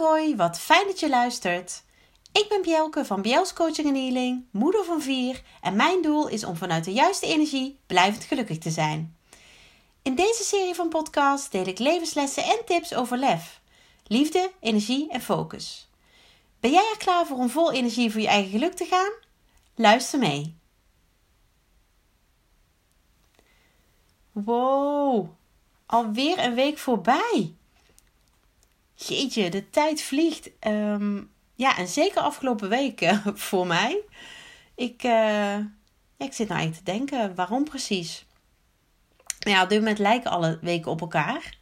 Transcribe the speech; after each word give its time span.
hoi, 0.00 0.36
wat 0.36 0.60
fijn 0.60 0.86
dat 0.86 1.00
je 1.00 1.08
luistert. 1.08 1.82
Ik 2.32 2.46
ben 2.48 2.62
Bjelke 2.62 3.04
van 3.04 3.22
Bjels 3.22 3.52
Coaching 3.52 3.88
en 3.88 3.94
Healing, 3.94 4.44
moeder 4.50 4.84
van 4.84 5.02
vier 5.02 5.42
en 5.60 5.76
mijn 5.76 6.02
doel 6.02 6.28
is 6.28 6.44
om 6.44 6.56
vanuit 6.56 6.84
de 6.84 6.92
juiste 6.92 7.26
energie 7.26 7.78
blijvend 7.86 8.24
gelukkig 8.24 8.58
te 8.58 8.70
zijn. 8.70 9.16
In 10.02 10.14
deze 10.14 10.42
serie 10.42 10.74
van 10.74 10.88
podcasts 10.88 11.50
deel 11.50 11.66
ik 11.66 11.78
levenslessen 11.78 12.44
en 12.44 12.64
tips 12.64 12.94
over 12.94 13.18
lef, 13.18 13.60
liefde, 14.06 14.52
energie 14.60 15.10
en 15.10 15.20
focus. 15.20 15.88
Ben 16.60 16.70
jij 16.70 16.88
er 16.90 16.98
klaar 16.98 17.26
voor 17.26 17.36
om 17.36 17.50
vol 17.50 17.72
energie 17.72 18.12
voor 18.12 18.20
je 18.20 18.28
eigen 18.28 18.50
geluk 18.50 18.74
te 18.74 18.84
gaan? 18.84 19.12
Luister 19.74 20.18
mee. 20.18 20.58
Wow, 24.32 25.28
alweer 25.86 26.38
een 26.38 26.54
week 26.54 26.78
voorbij. 26.78 27.54
Jeetje, 29.06 29.50
de 29.50 29.70
tijd 29.70 30.02
vliegt. 30.02 30.50
Ehm, 30.58 31.22
ja, 31.54 31.76
en 31.76 31.88
zeker 31.88 32.20
afgelopen 32.20 32.68
weken 32.68 33.22
voor 33.48 33.66
mij. 33.66 34.00
Ik, 34.74 35.02
uh, 35.02 35.10
ja, 35.10 36.26
ik 36.26 36.32
zit 36.32 36.48
nou 36.48 36.60
eigenlijk 36.60 36.74
te 36.74 36.92
denken, 36.92 37.34
waarom 37.34 37.64
precies? 37.64 38.26
Nou 39.38 39.56
ja, 39.56 39.62
op 39.62 39.68
dit 39.68 39.78
moment 39.78 39.98
lijken 39.98 40.30
alle 40.30 40.58
weken 40.60 40.90
op 40.90 41.00
elkaar. 41.00 41.58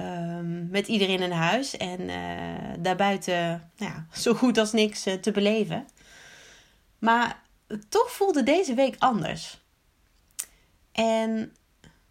Um, 0.00 0.68
met 0.70 0.86
iedereen 0.86 1.20
in 1.20 1.30
huis 1.30 1.76
en 1.76 2.00
uh, 2.00 2.74
daarbuiten 2.78 3.70
nou 3.76 3.92
ja, 3.92 4.06
zo 4.20 4.34
goed 4.34 4.58
als 4.58 4.72
niks 4.72 5.06
uh, 5.06 5.14
te 5.14 5.30
beleven. 5.30 5.86
Maar 6.98 7.42
toch 7.88 8.10
voelde 8.10 8.42
deze 8.42 8.74
week 8.74 8.94
anders. 8.98 9.58
En 10.92 11.34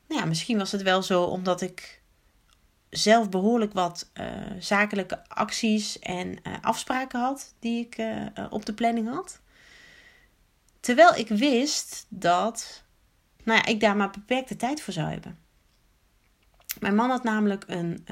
nou 0.08 0.22
ja, 0.22 0.26
misschien 0.26 0.58
was 0.58 0.72
het 0.72 0.82
wel 0.82 1.02
zo 1.02 1.24
omdat 1.24 1.62
ik 1.62 1.97
zelf 2.90 3.30
behoorlijk 3.30 3.74
wat 3.74 4.12
uh, 4.14 4.26
zakelijke 4.60 5.30
acties 5.30 6.00
en 6.00 6.28
uh, 6.28 6.54
afspraken 6.62 7.20
had 7.20 7.54
die 7.60 7.86
ik 7.86 7.98
uh, 7.98 8.26
op 8.50 8.66
de 8.66 8.74
planning 8.74 9.10
had. 9.10 9.42
Terwijl 10.80 11.16
ik 11.16 11.28
wist 11.28 12.06
dat 12.10 12.84
nou 13.44 13.60
ja, 13.60 13.66
ik 13.66 13.80
daar 13.80 13.96
maar 13.96 14.10
beperkte 14.10 14.56
tijd 14.56 14.82
voor 14.82 14.94
zou 14.94 15.10
hebben. 15.10 15.40
Mijn 16.80 16.96
man 16.96 17.10
had 17.10 17.24
namelijk 17.24 17.64
een 17.68 18.04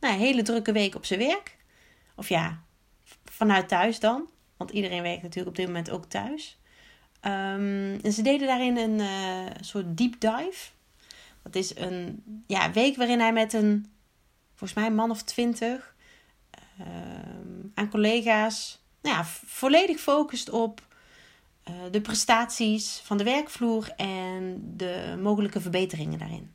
nou 0.00 0.14
ja, 0.14 0.20
hele 0.20 0.42
drukke 0.42 0.72
week 0.72 0.94
op 0.94 1.04
zijn 1.04 1.20
werk. 1.20 1.56
Of 2.16 2.28
ja, 2.28 2.62
vanuit 3.24 3.68
thuis 3.68 4.00
dan. 4.00 4.28
Want 4.56 4.70
iedereen 4.70 5.02
werkt 5.02 5.22
natuurlijk 5.22 5.48
op 5.48 5.56
dit 5.56 5.66
moment 5.66 5.90
ook 5.90 6.04
thuis. 6.04 6.58
Um, 7.24 8.00
en 8.02 8.12
ze 8.12 8.22
deden 8.22 8.46
daarin 8.46 8.76
een 8.76 9.00
soort 9.60 9.96
deep 9.96 10.20
dive. 10.20 10.70
Dat 11.42 11.54
is 11.54 11.76
een 11.76 12.22
ja, 12.46 12.72
week 12.72 12.96
waarin 12.96 13.20
hij 13.20 13.32
met 13.32 13.52
een, 13.52 13.92
volgens 14.48 14.74
mij, 14.78 14.86
een 14.86 14.94
man 14.94 15.10
of 15.10 15.22
twintig 15.22 15.94
uh, 16.80 16.86
aan 17.74 17.90
collega's 17.90 18.80
nou 19.00 19.16
ja, 19.16 19.24
volledig 19.44 20.00
focust 20.00 20.50
op 20.50 20.86
uh, 21.68 21.74
de 21.90 22.00
prestaties 22.00 23.00
van 23.04 23.16
de 23.16 23.24
werkvloer 23.24 23.90
en 23.96 24.62
de 24.76 25.18
mogelijke 25.22 25.60
verbeteringen 25.60 26.18
daarin. 26.18 26.54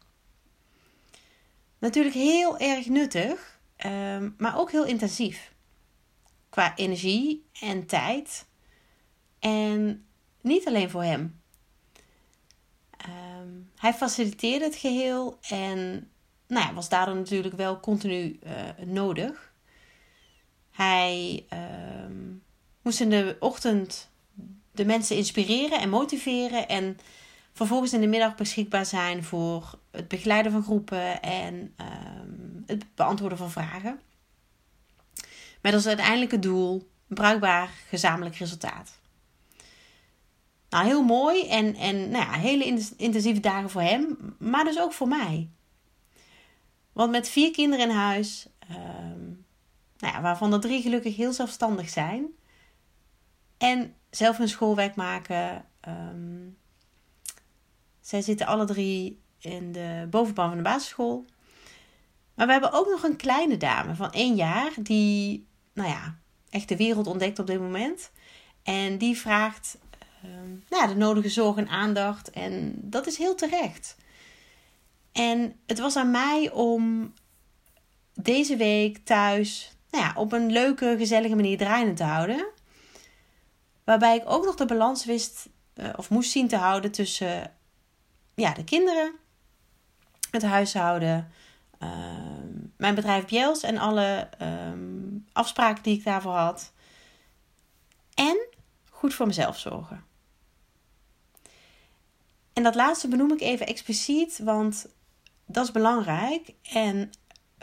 Natuurlijk 1.78 2.16
heel 2.16 2.58
erg 2.58 2.88
nuttig, 2.88 3.60
uh, 3.86 4.18
maar 4.38 4.58
ook 4.58 4.72
heel 4.72 4.86
intensief. 4.86 5.54
Qua 6.50 6.76
energie 6.76 7.46
en 7.62 7.86
tijd. 7.86 8.46
En 9.40 10.06
niet 10.42 10.68
alleen 10.68 10.90
voor 10.90 11.04
hem. 11.04 11.42
Um, 13.08 13.72
hij 13.78 13.94
faciliteerde 13.94 14.66
het 14.66 14.76
geheel 14.76 15.38
en 15.42 16.10
nou 16.48 16.68
ja, 16.68 16.74
was 16.74 16.90
daardoor 16.90 17.16
natuurlijk 17.16 17.56
wel 17.56 17.80
continu 17.80 18.40
uh, 18.44 18.52
nodig. 18.86 19.54
Hij 20.72 21.46
uh, 21.54 21.60
moest 22.82 23.00
in 23.00 23.10
de 23.10 23.38
ochtend 23.40 24.10
de 24.72 24.86
mensen 24.86 25.16
inspireren 25.16 25.80
en 25.80 25.90
motiveren 25.90 26.68
en 26.68 26.98
vervolgens 27.54 27.94
in 27.94 28.02
de 28.02 28.08
middag 28.08 28.36
beschikbaar 28.36 28.86
zijn 28.86 29.24
voor 29.24 29.80
het 29.92 30.08
begeleiden 30.08 30.52
van 30.52 30.64
groepen 30.64 31.22
en 31.22 31.74
uh, 31.82 31.88
het 32.66 32.96
beantwoorden 32.96 33.38
van 33.38 33.52
vragen. 33.52 34.00
Met 35.62 35.74
als 35.74 35.88
uiteindelijke 35.88 36.40
doel 36.40 36.90
een 37.08 37.16
bruikbaar 37.16 37.70
gezamenlijk 37.90 38.36
resultaat. 38.36 39.00
Nou, 40.76 40.88
heel 40.88 41.04
mooi 41.04 41.48
en, 41.48 41.76
en 41.76 42.10
nou 42.10 42.26
ja, 42.26 42.32
hele 42.32 42.66
intensieve 42.98 43.40
dagen 43.40 43.70
voor 43.70 43.82
hem, 43.82 44.18
maar 44.40 44.64
dus 44.64 44.80
ook 44.80 44.94
voor 44.94 45.08
mij. 45.08 45.50
Want 46.92 47.12
met 47.12 47.30
vier 47.30 47.52
kinderen 47.52 47.90
in 47.90 47.96
huis, 47.96 48.48
um, 48.72 49.46
nou 49.98 50.14
ja, 50.14 50.22
waarvan 50.22 50.54
er 50.54 50.60
drie 50.60 50.82
gelukkig 50.82 51.16
heel 51.16 51.34
zelfstandig 51.34 51.90
zijn, 51.90 52.28
en 53.58 53.96
zelf 54.10 54.38
hun 54.38 54.50
schoolwerk 54.50 54.96
maken. 54.96 55.66
Um, 55.88 56.58
zij 58.02 58.22
zitten 58.22 58.48
alle 58.48 58.66
drie 58.66 59.22
in 59.40 59.72
de 59.72 60.08
bovenbouw 60.10 60.48
van 60.48 60.58
de 60.58 60.64
basisschool. 60.64 61.26
Maar 62.34 62.46
we 62.46 62.52
hebben 62.52 62.74
ook 62.74 62.90
nog 62.90 63.04
een 63.04 63.18
kleine 63.18 63.58
dame 63.58 63.96
van 63.96 64.12
één 64.12 64.36
jaar, 64.36 64.72
die, 64.78 65.48
nou 65.74 65.90
ja, 65.90 66.18
echt 66.50 66.70
de 66.70 66.78
wereld 66.78 67.08
ontdekt 67.08 67.40
op 67.40 67.48
dit 67.48 67.60
moment. 67.60 68.12
En 68.64 68.98
die 68.98 69.18
vraagt 69.18 69.78
um, 70.44 70.64
nou, 70.70 70.88
de 70.88 70.96
nodige 70.96 71.30
zorg 71.30 71.58
en 71.58 71.70
aandacht. 71.70 72.30
En 72.30 72.74
dat 72.76 73.08
is 73.08 73.18
heel 73.18 73.36
terecht. 73.36 73.96
En 75.12 75.60
het 75.66 75.80
was 75.80 75.96
aan 75.96 76.12
mij 76.12 76.52
om 76.52 77.14
deze 78.14 78.56
week 78.56 78.98
thuis 78.98 79.76
nou 79.90 80.04
ja, 80.04 80.14
op 80.16 80.32
een 80.32 80.52
leuke, 80.52 80.96
gezellige 80.98 81.36
manier 81.36 81.58
draaiende 81.58 81.94
te 81.94 82.04
houden. 82.04 82.48
Waarbij 83.84 84.16
ik 84.16 84.24
ook 84.26 84.46
nog 84.46 84.56
de 84.56 84.66
balans 84.66 85.06
wist 85.06 85.50
uh, 85.76 85.90
of 85.96 86.10
moest 86.10 86.32
zien 86.32 86.48
te 86.48 86.56
houden 86.56 86.92
tussen 86.92 87.52
ja, 88.36 88.54
de 88.54 88.64
kinderen, 88.64 89.14
het 90.32 90.44
huishouden, 90.44 91.32
uh, 91.84 91.90
mijn 92.78 92.96
bedrijf 92.96 93.26
Bjels 93.26 93.64
en 93.64 93.78
alle 93.78 94.30
um, 94.42 95.26
afspraken 95.32 95.84
die 95.84 95.98
ik 95.98 96.04
daarvoor 96.04 96.34
had. 96.34 96.74
En 98.14 98.48
goed 98.90 99.14
voor 99.14 99.28
mezelf 99.28 99.60
zorgen. 99.60 100.04
En 102.56 102.64
dat 102.64 102.76
laatste 102.76 103.08
benoem 103.08 103.32
ik 103.32 103.42
even 103.42 103.68
expliciet, 103.68 104.40
want 104.44 104.88
dat 105.46 105.64
is 105.64 105.72
belangrijk. 105.72 106.54
En 106.64 107.10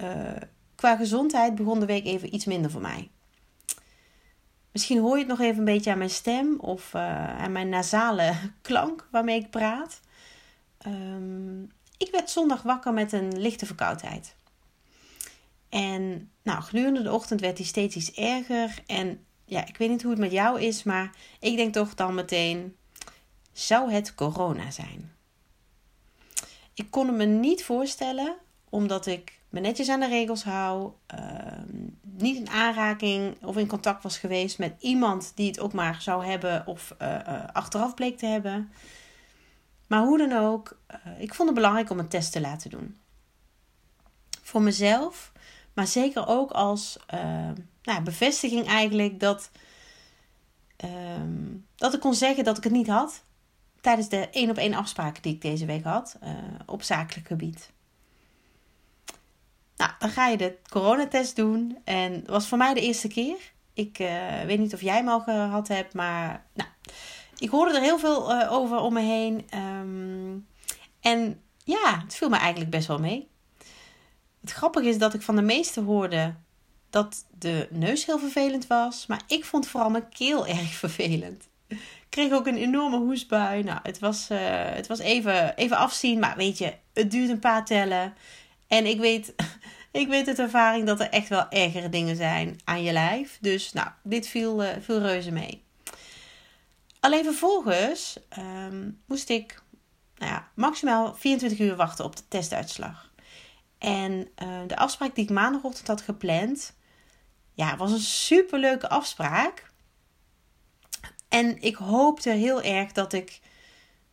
uh, 0.00 0.36
qua 0.74 0.96
gezondheid 0.96 1.54
begon 1.54 1.80
de 1.80 1.86
week 1.86 2.04
even 2.04 2.34
iets 2.34 2.44
minder 2.44 2.70
voor 2.70 2.80
mij. 2.80 3.10
Misschien 4.72 4.98
hoor 4.98 5.12
je 5.12 5.18
het 5.18 5.28
nog 5.28 5.40
even 5.40 5.58
een 5.58 5.64
beetje 5.64 5.90
aan 5.90 5.98
mijn 5.98 6.10
stem 6.10 6.60
of 6.60 6.94
uh, 6.94 7.40
aan 7.40 7.52
mijn 7.52 7.68
nasale 7.68 8.34
klank 8.62 9.08
waarmee 9.10 9.40
ik 9.40 9.50
praat. 9.50 10.00
Um, 10.86 11.70
ik 11.96 12.10
werd 12.10 12.30
zondag 12.30 12.62
wakker 12.62 12.92
met 12.92 13.12
een 13.12 13.40
lichte 13.40 13.66
verkoudheid. 13.66 14.36
En 15.68 16.30
nou, 16.42 16.62
gedurende 16.62 17.02
de 17.02 17.12
ochtend 17.12 17.40
werd 17.40 17.56
die 17.56 17.66
steeds 17.66 17.96
iets 17.96 18.12
erger. 18.12 18.82
En 18.86 19.24
ja, 19.44 19.66
ik 19.66 19.76
weet 19.76 19.88
niet 19.88 20.02
hoe 20.02 20.10
het 20.10 20.20
met 20.20 20.32
jou 20.32 20.60
is, 20.60 20.82
maar 20.82 21.16
ik 21.40 21.56
denk 21.56 21.72
toch 21.72 21.94
dan 21.94 22.14
meteen: 22.14 22.76
zou 23.52 23.92
het 23.92 24.14
corona 24.14 24.70
zijn? 24.70 25.12
Ik 26.74 26.90
kon 26.90 27.06
het 27.06 27.16
me 27.16 27.24
niet 27.24 27.64
voorstellen, 27.64 28.36
omdat 28.68 29.06
ik 29.06 29.40
me 29.48 29.60
netjes 29.60 29.88
aan 29.88 30.00
de 30.00 30.08
regels 30.08 30.44
hou, 30.44 30.92
uh, 31.14 31.20
niet 32.00 32.36
in 32.36 32.48
aanraking 32.48 33.42
of 33.42 33.56
in 33.56 33.66
contact 33.66 34.02
was 34.02 34.18
geweest 34.18 34.58
met 34.58 34.74
iemand 34.78 35.32
die 35.34 35.46
het 35.46 35.60
ook 35.60 35.72
maar 35.72 36.02
zou 36.02 36.24
hebben 36.24 36.66
of 36.66 36.94
uh, 37.02 37.18
uh, 37.28 37.44
achteraf 37.52 37.94
bleek 37.94 38.18
te 38.18 38.26
hebben. 38.26 38.72
Maar 39.86 40.02
hoe 40.02 40.18
dan 40.18 40.32
ook, 40.32 40.78
eh, 40.86 40.98
ik 41.18 41.34
vond 41.34 41.48
het 41.48 41.56
belangrijk 41.56 41.90
om 41.90 41.98
een 41.98 42.08
test 42.08 42.32
te 42.32 42.40
laten 42.40 42.70
doen. 42.70 42.96
Voor 44.42 44.62
mezelf, 44.62 45.32
maar 45.74 45.86
zeker 45.86 46.26
ook 46.26 46.50
als 46.50 46.98
nou, 47.82 48.02
bevestiging 48.02 48.66
eigenlijk 48.66 49.20
dat, 49.20 49.50
ehm, 50.76 51.56
dat 51.76 51.94
ik 51.94 52.00
kon 52.00 52.14
zeggen 52.14 52.44
dat 52.44 52.56
ik 52.56 52.64
het 52.64 52.72
niet 52.72 52.88
had 52.88 53.22
tijdens 53.82 54.08
de 54.08 54.28
één 54.30 54.50
op 54.50 54.56
één 54.56 54.74
afspraken 54.74 55.22
die 55.22 55.34
ik 55.34 55.40
deze 55.40 55.66
week 55.66 55.84
had 55.84 56.16
uh, 56.24 56.30
op 56.66 56.82
zakelijk 56.82 57.26
gebied. 57.26 57.70
Nou, 59.76 59.90
dan 59.98 60.10
ga 60.10 60.28
je 60.28 60.36
de 60.36 60.58
coronatest 60.68 61.36
doen. 61.36 61.78
En 61.84 62.12
dat 62.12 62.28
was 62.28 62.48
voor 62.48 62.58
mij 62.58 62.74
de 62.74 62.80
eerste 62.80 63.08
keer. 63.08 63.36
Ik 63.74 63.98
uh, 63.98 64.40
weet 64.40 64.58
niet 64.58 64.74
of 64.74 64.80
jij 64.80 64.96
hem 64.96 65.08
al 65.08 65.20
gehad 65.20 65.68
hebt, 65.68 65.94
maar 65.94 66.46
nou, 66.54 66.68
ik 67.38 67.50
hoorde 67.50 67.74
er 67.74 67.82
heel 67.82 67.98
veel 67.98 68.34
uh, 68.34 68.52
over 68.52 68.78
om 68.78 68.92
me 68.92 69.00
heen. 69.00 69.46
Um, 69.54 70.46
en 71.00 71.40
ja, 71.64 72.00
het 72.04 72.14
viel 72.14 72.28
me 72.28 72.36
eigenlijk 72.36 72.70
best 72.70 72.86
wel 72.86 72.98
mee. 72.98 73.28
Het 74.40 74.52
grappige 74.52 74.88
is 74.88 74.98
dat 74.98 75.14
ik 75.14 75.22
van 75.22 75.36
de 75.36 75.42
meesten 75.42 75.84
hoorde 75.84 76.34
dat 76.90 77.24
de 77.38 77.68
neus 77.70 78.06
heel 78.06 78.18
vervelend 78.18 78.66
was. 78.66 79.06
Maar 79.06 79.22
ik 79.26 79.44
vond 79.44 79.66
vooral 79.66 79.90
mijn 79.90 80.08
keel 80.08 80.46
erg 80.58 80.74
vervelend 80.74 81.48
kreeg 82.12 82.32
ook 82.32 82.46
een 82.46 82.56
enorme 82.56 82.98
hoestbui. 82.98 83.62
Nou, 83.62 83.78
het 83.82 83.98
was, 83.98 84.28
uh, 84.30 84.38
het 84.64 84.86
was 84.86 84.98
even, 84.98 85.56
even 85.56 85.76
afzien. 85.76 86.18
Maar 86.18 86.36
weet 86.36 86.58
je, 86.58 86.74
het 86.92 87.10
duurt 87.10 87.30
een 87.30 87.38
paar 87.38 87.64
tellen. 87.64 88.14
En 88.66 88.86
ik 88.86 89.00
weet 89.00 89.34
ik 90.02 90.08
weet 90.08 90.28
uit 90.28 90.38
ervaring 90.38 90.86
dat 90.86 91.00
er 91.00 91.08
echt 91.08 91.28
wel 91.28 91.48
ergere 91.50 91.88
dingen 91.88 92.16
zijn 92.16 92.60
aan 92.64 92.82
je 92.82 92.92
lijf. 92.92 93.38
Dus 93.40 93.72
nou, 93.72 93.88
dit 94.02 94.28
viel, 94.28 94.62
uh, 94.62 94.70
reuze 94.86 95.32
mee. 95.32 95.64
Alleen 97.00 97.24
vervolgens 97.24 98.16
ehm, 98.28 98.90
moest 99.06 99.28
ik 99.28 99.62
nou 100.16 100.32
ja, 100.32 100.48
maximaal 100.54 101.14
24 101.14 101.58
uur 101.58 101.76
wachten 101.76 102.04
op 102.04 102.16
de 102.16 102.22
testuitslag. 102.28 103.10
En 103.78 104.28
uh, 104.42 104.48
de 104.66 104.76
afspraak 104.76 105.14
die 105.14 105.24
ik 105.24 105.30
maandagochtend 105.30 105.86
had 105.86 106.00
gepland, 106.00 106.74
ja, 107.54 107.76
was 107.76 107.92
een 107.92 107.98
superleuke 107.98 108.88
afspraak. 108.88 109.71
En 111.32 111.62
ik 111.62 111.76
hoopte 111.76 112.30
heel 112.30 112.62
erg 112.62 112.92
dat 112.92 113.12
ik 113.12 113.40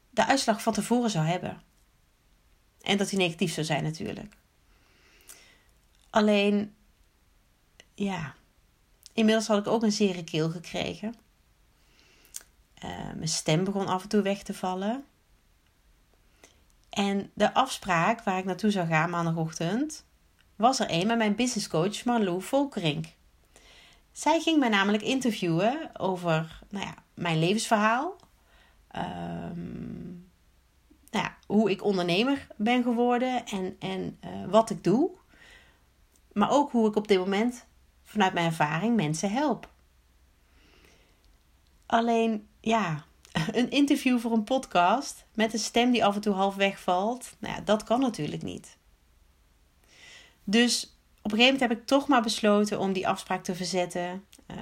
de 0.09 0.25
uitslag 0.25 0.61
van 0.61 0.73
tevoren 0.73 1.09
zou 1.09 1.25
hebben. 1.25 1.61
En 2.81 2.97
dat 2.97 3.09
die 3.09 3.19
negatief 3.19 3.53
zou 3.53 3.65
zijn 3.65 3.83
natuurlijk. 3.83 4.37
Alleen, 6.09 6.75
ja, 7.93 8.35
inmiddels 9.13 9.47
had 9.47 9.57
ik 9.57 9.67
ook 9.67 9.83
een 9.83 9.91
zere 9.91 10.23
keel 10.23 10.49
gekregen. 10.49 11.15
Uh, 12.83 13.13
mijn 13.13 13.27
stem 13.27 13.63
begon 13.63 13.87
af 13.87 14.03
en 14.03 14.09
toe 14.09 14.21
weg 14.21 14.43
te 14.43 14.53
vallen. 14.53 15.05
En 16.89 17.31
de 17.33 17.53
afspraak 17.53 18.23
waar 18.23 18.37
ik 18.37 18.45
naartoe 18.45 18.71
zou 18.71 18.87
gaan 18.87 19.09
maandagochtend 19.09 20.05
was 20.55 20.79
er 20.79 20.87
een 20.89 21.07
met 21.07 21.17
mijn 21.17 21.35
businesscoach 21.35 22.05
Marlou 22.05 22.41
Volkerink. 22.41 23.05
Zij 24.19 24.39
ging 24.39 24.59
mij 24.59 24.69
namelijk 24.69 25.03
interviewen 25.03 25.99
over 25.99 26.61
nou 26.69 26.85
ja, 26.85 26.95
mijn 27.13 27.39
levensverhaal. 27.39 28.15
Um, 28.95 30.29
nou 31.11 31.25
ja, 31.25 31.37
hoe 31.47 31.69
ik 31.69 31.83
ondernemer 31.83 32.47
ben 32.55 32.83
geworden 32.83 33.45
en, 33.45 33.75
en 33.79 34.17
uh, 34.25 34.45
wat 34.49 34.69
ik 34.69 34.83
doe. 34.83 35.11
Maar 36.33 36.51
ook 36.51 36.71
hoe 36.71 36.87
ik 36.87 36.95
op 36.95 37.07
dit 37.07 37.17
moment 37.17 37.65
vanuit 38.03 38.33
mijn 38.33 38.45
ervaring 38.45 38.95
mensen 38.95 39.31
help. 39.31 39.69
Alleen, 41.85 42.47
ja, 42.59 43.05
een 43.51 43.69
interview 43.69 44.19
voor 44.19 44.31
een 44.31 44.43
podcast 44.43 45.25
met 45.33 45.53
een 45.53 45.59
stem 45.59 45.91
die 45.91 46.05
af 46.05 46.15
en 46.15 46.21
toe 46.21 46.33
half 46.33 46.55
wegvalt, 46.55 47.35
nou 47.39 47.55
ja, 47.55 47.61
dat 47.61 47.83
kan 47.83 47.99
natuurlijk 47.99 48.43
niet. 48.43 48.77
Dus 50.43 50.98
op 51.31 51.37
een 51.37 51.41
gegeven 51.41 51.59
moment 51.59 51.79
heb 51.79 51.81
ik 51.81 51.99
toch 51.99 52.07
maar 52.07 52.21
besloten 52.21 52.79
om 52.79 52.93
die 52.93 53.07
afspraak 53.07 53.43
te 53.43 53.55
verzetten. 53.55 54.25
Uh, 54.51 54.57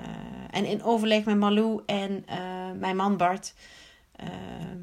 en 0.51 0.65
in 0.65 0.83
overleg 0.83 1.23
met 1.23 1.37
Malou 1.37 1.81
en 1.85 2.25
uh, 2.29 2.71
mijn 2.79 2.95
man 2.95 3.17
Bart, 3.17 3.53
uh, 4.23 4.27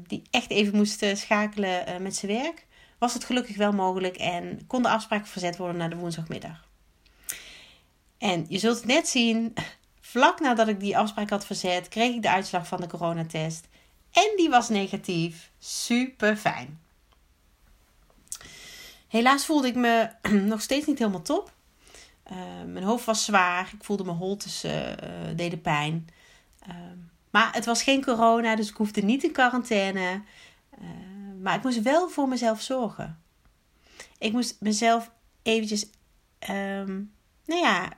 die 0.07 0.21
echt 0.31 0.49
even 0.49 0.75
moest 0.75 1.05
schakelen 1.13 2.01
met 2.01 2.15
zijn 2.15 2.31
werk, 2.31 2.65
was 2.97 3.13
het 3.13 3.23
gelukkig 3.23 3.55
wel 3.57 3.71
mogelijk 3.71 4.15
en 4.15 4.67
kon 4.67 4.81
de 4.81 4.89
afspraak 4.89 5.27
verzet 5.27 5.57
worden 5.57 5.77
naar 5.77 5.89
de 5.89 5.95
woensdagmiddag. 5.95 6.67
En 8.17 8.45
je 8.49 8.57
zult 8.57 8.77
het 8.77 8.85
net 8.85 9.07
zien, 9.07 9.53
vlak 10.01 10.39
nadat 10.39 10.67
ik 10.67 10.79
die 10.79 10.97
afspraak 10.97 11.29
had 11.29 11.45
verzet, 11.45 11.87
kreeg 11.87 12.15
ik 12.15 12.21
de 12.21 12.29
uitslag 12.29 12.67
van 12.67 12.81
de 12.81 12.87
coronatest. 12.87 13.67
En 14.11 14.33
die 14.35 14.49
was 14.49 14.69
negatief. 14.69 15.51
Super 15.59 16.35
fijn. 16.35 16.79
Helaas 19.07 19.45
voelde 19.45 19.67
ik 19.67 19.75
me 19.75 20.09
nog 20.53 20.61
steeds 20.61 20.85
niet 20.85 20.99
helemaal 20.99 21.21
top. 21.21 21.53
Uh, 22.31 22.37
mijn 22.65 22.85
hoofd 22.85 23.05
was 23.05 23.25
zwaar. 23.25 23.71
Ik 23.73 23.83
voelde 23.83 24.03
mijn 24.03 24.17
holtes 24.17 24.65
uh, 24.65 24.91
deden 25.35 25.61
pijn. 25.61 26.07
Uh, 26.69 26.75
maar 27.29 27.53
het 27.53 27.65
was 27.65 27.83
geen 27.83 28.03
corona, 28.03 28.55
dus 28.55 28.69
ik 28.69 28.75
hoefde 28.75 29.01
niet 29.01 29.23
in 29.23 29.31
quarantaine. 29.31 30.21
maar 31.41 31.55
ik 31.55 31.63
moest 31.63 31.81
wel 31.81 32.09
voor 32.09 32.27
mezelf 32.27 32.61
zorgen. 32.61 33.21
Ik 34.17 34.31
moest 34.31 34.55
mezelf 34.59 35.11
eventjes 35.41 35.85
um, 36.49 37.13
nou 37.45 37.61
ja, 37.61 37.89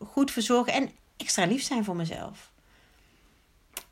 goed 0.00 0.30
verzorgen 0.30 0.72
en 0.72 0.90
extra 1.16 1.44
lief 1.46 1.62
zijn 1.62 1.84
voor 1.84 1.96
mezelf. 1.96 2.52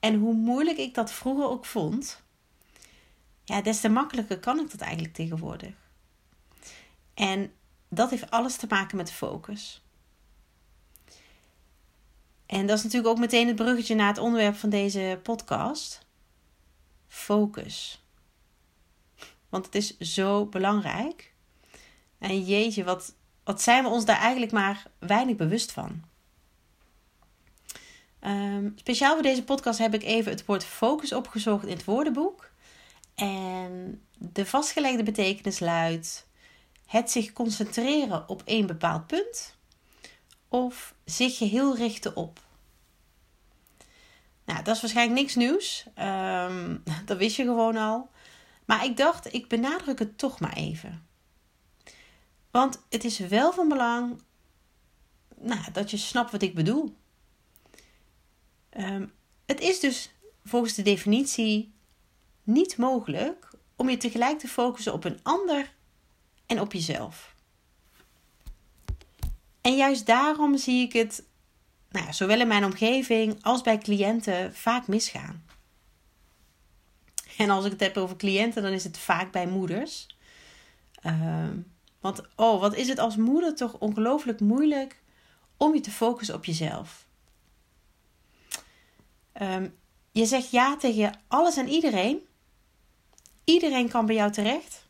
En 0.01 0.15
hoe 0.15 0.35
moeilijk 0.35 0.79
ik 0.79 0.95
dat 0.95 1.13
vroeger 1.13 1.49
ook 1.49 1.65
vond, 1.65 2.23
ja, 3.45 3.63
des 3.63 3.81
te 3.81 3.89
makkelijker 3.89 4.39
kan 4.39 4.61
ik 4.61 4.71
dat 4.71 4.81
eigenlijk 4.81 5.15
tegenwoordig. 5.15 5.75
En 7.15 7.53
dat 7.89 8.11
heeft 8.11 8.31
alles 8.31 8.57
te 8.57 8.67
maken 8.69 8.97
met 8.97 9.13
focus. 9.13 9.83
En 12.47 12.67
dat 12.67 12.79
is 12.79 12.85
natuurlijk 12.85 13.11
ook 13.13 13.19
meteen 13.19 13.47
het 13.47 13.57
bruggetje 13.57 13.95
naar 13.95 14.09
het 14.09 14.19
onderwerp 14.19 14.57
van 14.57 14.71
deze 14.71 15.21
podcast. 15.23 16.07
Focus. 17.09 18.05
Want 19.49 19.67
het 19.67 19.75
is 19.75 19.99
zo 19.99 20.47
belangrijk. 20.47 21.33
En 22.19 22.43
jeetje, 22.43 22.85
wat, 22.85 23.15
wat 23.45 23.63
zijn 23.63 23.83
we 23.85 23.91
ons 23.91 24.05
daar 24.05 24.19
eigenlijk 24.19 24.53
maar 24.53 24.87
weinig 24.99 25.37
bewust 25.37 25.73
van. 25.73 26.03
Um, 28.21 28.73
speciaal 28.77 29.15
voor 29.15 29.23
deze 29.23 29.45
podcast 29.45 29.79
heb 29.79 29.95
ik 29.95 30.03
even 30.03 30.33
het 30.33 30.45
woord 30.45 30.65
focus 30.65 31.13
opgezocht 31.13 31.65
in 31.65 31.77
het 31.77 31.85
woordenboek. 31.85 32.51
En 33.15 34.03
de 34.19 34.47
vastgelegde 34.47 35.03
betekenis 35.03 35.59
luidt: 35.59 36.28
het 36.89 37.11
zich 37.11 37.33
concentreren 37.33 38.29
op 38.29 38.43
één 38.45 38.67
bepaald 38.67 39.07
punt 39.07 39.57
of 40.49 40.95
zich 41.05 41.37
geheel 41.37 41.77
richten 41.77 42.17
op. 42.17 42.41
Nou, 44.45 44.63
dat 44.63 44.75
is 44.75 44.81
waarschijnlijk 44.81 45.21
niks 45.21 45.35
nieuws. 45.35 45.87
Um, 45.99 46.83
dat 47.07 47.19
wist 47.19 47.37
je 47.37 47.43
gewoon 47.43 47.77
al. 47.77 48.11
Maar 48.65 48.85
ik 48.85 48.97
dacht, 48.97 49.33
ik 49.33 49.49
benadruk 49.49 49.99
het 49.99 50.19
toch 50.19 50.41
maar 50.41 50.53
even. 50.53 51.07
Want 52.51 52.83
het 52.89 53.05
is 53.05 53.19
wel 53.19 53.53
van 53.53 53.69
belang 53.69 54.23
nou, 55.41 55.73
dat 55.73 55.91
je 55.91 55.97
snapt 55.97 56.31
wat 56.31 56.43
ik 56.43 56.55
bedoel. 56.55 56.97
Um, 58.79 59.13
het 59.47 59.61
is 59.61 59.81
dus 59.81 60.11
volgens 60.45 60.75
de 60.75 60.83
definitie 60.83 61.73
niet 62.43 62.77
mogelijk 62.77 63.51
om 63.77 63.89
je 63.89 63.97
tegelijk 63.97 64.39
te 64.39 64.49
focussen 64.49 64.93
op 64.93 65.05
een 65.05 65.21
ander 65.23 65.77
en 66.49 66.61
op 66.61 66.73
jezelf. 66.73 67.35
En 69.61 69.77
juist 69.77 70.07
daarom 70.07 70.57
zie 70.57 70.87
ik 70.87 70.93
het, 70.93 71.25
nou 71.91 72.07
ja, 72.07 72.13
zowel 72.13 72.41
in 72.41 72.49
mijn 72.49 72.65
omgeving 72.65 73.39
als 73.43 73.63
bij 73.63 73.79
cliënten, 73.79 74.55
vaak 74.55 74.87
misgaan. 74.87 75.45
En 77.37 77.51
als 77.51 77.65
ik 77.65 77.71
het 77.71 77.81
heb 77.81 77.97
over 77.97 78.17
cliënten, 78.17 78.63
dan 78.63 78.73
is 78.73 78.85
het 78.85 78.99
vaak 78.99 79.33
bij 79.33 79.47
moeders. 79.47 80.07
Um, 81.07 81.73
want 82.01 82.23
oh, 82.37 82.61
wat 82.61 82.75
is 82.75 82.89
het 82.89 82.99
als 82.99 83.17
moeder 83.17 83.55
toch 83.55 83.79
ongelooflijk 83.79 84.41
moeilijk 84.41 85.03
om 85.57 85.75
je 85.75 85.81
te 85.81 85.91
focussen 85.91 86.35
op 86.35 86.45
jezelf. 86.45 87.07
Um, 89.43 89.77
je 90.13 90.27
zegt 90.27 90.51
ja 90.51 90.77
tegen 90.77 91.21
alles 91.29 91.57
en 91.57 91.69
iedereen. 91.69 92.27
Iedereen 93.45 93.89
kan 93.89 94.07
bij 94.07 94.15
jou 94.15 94.33
terecht. 94.33 94.88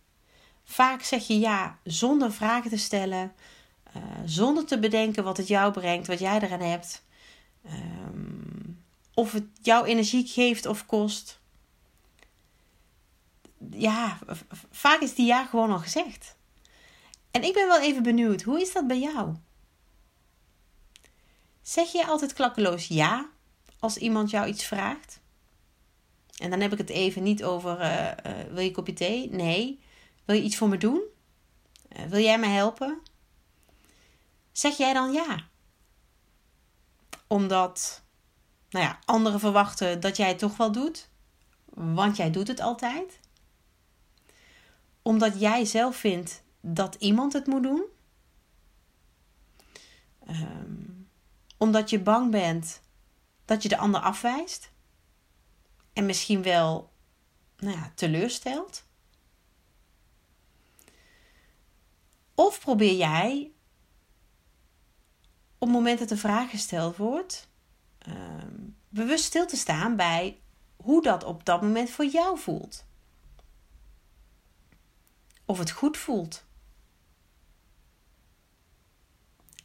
Vaak 0.71 1.03
zeg 1.03 1.27
je 1.27 1.39
ja 1.39 1.79
zonder 1.85 2.33
vragen 2.33 2.71
te 2.71 2.77
stellen, 2.77 3.33
uh, 3.97 4.03
zonder 4.25 4.65
te 4.67 4.79
bedenken 4.79 5.25
wat 5.25 5.37
het 5.37 5.49
jou 5.49 5.73
brengt, 5.73 6.07
wat 6.07 6.19
jij 6.19 6.41
eraan 6.41 6.61
hebt. 6.61 7.05
Um, 7.67 8.83
of 9.15 9.33
het 9.33 9.45
jouw 9.63 9.85
energie 9.85 10.27
geeft 10.27 10.67
of 10.67 10.87
kost. 10.87 11.41
Ja, 13.71 14.19
vaak 14.71 15.01
is 15.01 15.15
die 15.15 15.27
ja 15.27 15.45
gewoon 15.45 15.71
al 15.71 15.79
gezegd. 15.79 16.37
En 17.31 17.45
ik 17.45 17.55
ben 17.55 17.67
wel 17.67 17.81
even 17.81 18.03
benieuwd, 18.03 18.43
hoe 18.43 18.61
is 18.61 18.73
dat 18.73 18.87
bij 18.87 19.01
jou? 19.01 19.35
Zeg 21.63 21.93
je 21.93 22.07
altijd 22.07 22.33
klakkeloos 22.33 22.87
ja 22.87 23.29
als 23.79 23.97
iemand 23.97 24.31
jou 24.31 24.49
iets 24.49 24.65
vraagt? 24.65 25.21
En 26.39 26.51
dan 26.51 26.61
heb 26.61 26.73
ik 26.73 26.79
het 26.79 26.91
even 26.91 27.23
niet 27.23 27.45
over 27.45 27.81
uh, 27.81 28.05
uh, 28.05 28.13
wil 28.51 28.61
je 28.61 28.69
een 28.69 28.73
kopje 28.73 28.93
thee? 28.93 29.31
Nee. 29.31 29.87
Wil 30.29 30.37
je 30.37 30.43
iets 30.43 30.57
voor 30.57 30.69
me 30.69 30.77
doen? 30.77 31.03
Uh, 31.97 32.05
wil 32.05 32.21
jij 32.21 32.39
me 32.39 32.47
helpen? 32.47 33.03
Zeg 34.53 34.77
jij 34.77 34.93
dan 34.93 35.13
ja? 35.13 35.49
Omdat 37.27 38.03
nou 38.71 38.85
ja, 38.85 38.99
anderen 39.05 39.41
verwachten 39.41 40.01
dat 40.01 40.17
jij 40.17 40.29
het 40.29 40.39
toch 40.39 40.57
wel 40.57 40.73
doet, 40.73 41.11
want 41.75 42.17
jij 42.17 42.31
doet 42.31 42.49
het 42.49 42.61
altijd. 42.61 43.21
Omdat 45.03 45.41
jij 45.41 45.65
zelf 45.65 45.97
vindt 45.97 46.43
dat 46.61 46.95
iemand 46.95 47.33
het 47.33 47.47
moet 47.47 47.63
doen. 47.63 47.85
Um, 50.31 51.09
omdat 51.57 51.91
je 51.91 52.01
bang 52.01 52.31
bent 52.31 52.81
dat 53.45 53.63
je 53.63 53.69
de 53.69 53.79
ander 53.79 54.01
afwijst. 54.01 54.71
En 55.93 56.07
misschien 56.07 56.43
wel 56.43 56.93
nou 57.57 57.77
ja, 57.77 57.93
teleurstelt. 57.95 58.87
Of 62.38 62.61
probeer 62.61 62.97
jij 62.97 63.52
op 65.59 65.68
momenten 65.68 65.99
dat 65.99 66.09
de 66.09 66.23
vraag 66.23 66.50
gesteld 66.50 66.97
wordt, 66.97 67.49
um, 68.09 68.76
bewust 68.88 69.25
stil 69.25 69.47
te 69.47 69.57
staan 69.57 69.97
bij 69.97 70.40
hoe 70.76 71.02
dat 71.02 71.25
op 71.25 71.45
dat 71.45 71.62
moment 71.62 71.90
voor 71.90 72.04
jou 72.04 72.38
voelt. 72.38 72.87
Of 75.45 75.59
het 75.59 75.71
goed 75.71 75.97
voelt. 75.97 76.45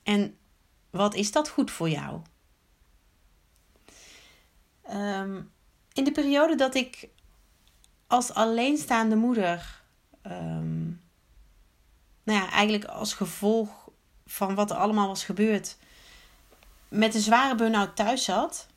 En 0.03 0.37
wat 0.89 1.13
is 1.13 1.31
dat 1.31 1.49
goed 1.49 1.71
voor 1.71 1.89
jou? 1.89 2.21
Ehm, 4.81 5.41
in 5.91 6.03
de 6.03 6.11
periode 6.11 6.55
dat 6.55 6.75
ik 6.75 7.09
als 8.07 8.33
alleenstaande 8.33 9.15
moeder, 9.15 9.83
um, 10.23 10.92
nou 12.23 12.39
ja, 12.39 12.51
eigenlijk 12.51 12.85
als 12.85 13.13
gevolg 13.13 13.89
van 14.25 14.55
wat 14.55 14.71
er 14.71 14.77
allemaal 14.77 15.07
was 15.07 15.23
gebeurd, 15.23 15.77
met 16.87 17.15
een 17.15 17.21
zware 17.21 17.55
burn-out 17.55 17.95
thuis 17.95 18.23
zat, 18.23 18.67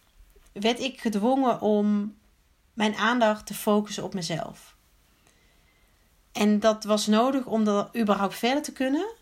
werd 0.53 0.81
ik 0.81 1.01
gedwongen 1.01 1.61
om 1.61 2.17
mijn 2.73 2.95
aandacht 2.95 3.47
te 3.47 3.55
focussen 3.55 4.05
op 4.05 4.15
mezelf. 4.15 4.77
En 6.33 6.61
dat 6.61 6.85
was 6.85 7.07
nodig 7.07 7.47
om 7.47 7.65
dat 7.65 7.97
überhaupt 7.97 8.35
verder 8.35 8.63
te 8.63 8.73
kunnen. 8.73 9.15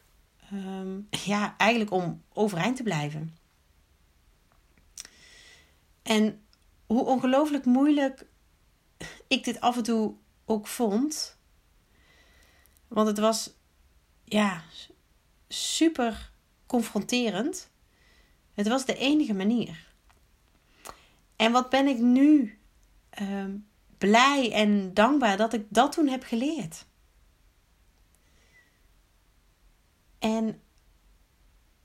Ehm, 0.51 0.99
ja, 1.11 1.55
eigenlijk 1.57 1.91
om 1.91 2.23
overeind 2.33 2.77
te 2.77 2.83
blijven. 2.83 3.37
En 6.03 6.45
hoe 6.87 7.05
ongelooflijk 7.05 7.65
moeilijk 7.65 8.27
ik 9.27 9.45
dit 9.45 9.61
af 9.61 9.77
en 9.77 9.83
toe 9.83 10.15
ook 10.45 10.67
vond. 10.67 11.37
Want 12.89 13.07
het 13.09 13.19
was 13.19 13.51
ja, 14.35 14.63
super 15.49 16.31
confronterend. 16.67 17.71
Het 18.55 18.69
was 18.69 18.85
de 18.85 18.97
enige 18.97 19.35
manier. 19.35 19.93
En 21.37 21.53
wat 21.53 21.71
ben 21.71 21.87
ik 21.87 21.99
nu 21.99 22.59
ehm, 23.11 23.57
blij 23.99 24.53
en 24.53 24.95
dankbaar 24.95 25.37
dat 25.37 25.53
ik 25.53 25.67
dat 25.69 25.93
toen 25.93 26.09
heb 26.09 26.23
geleerd. 26.23 26.87
En 30.19 30.61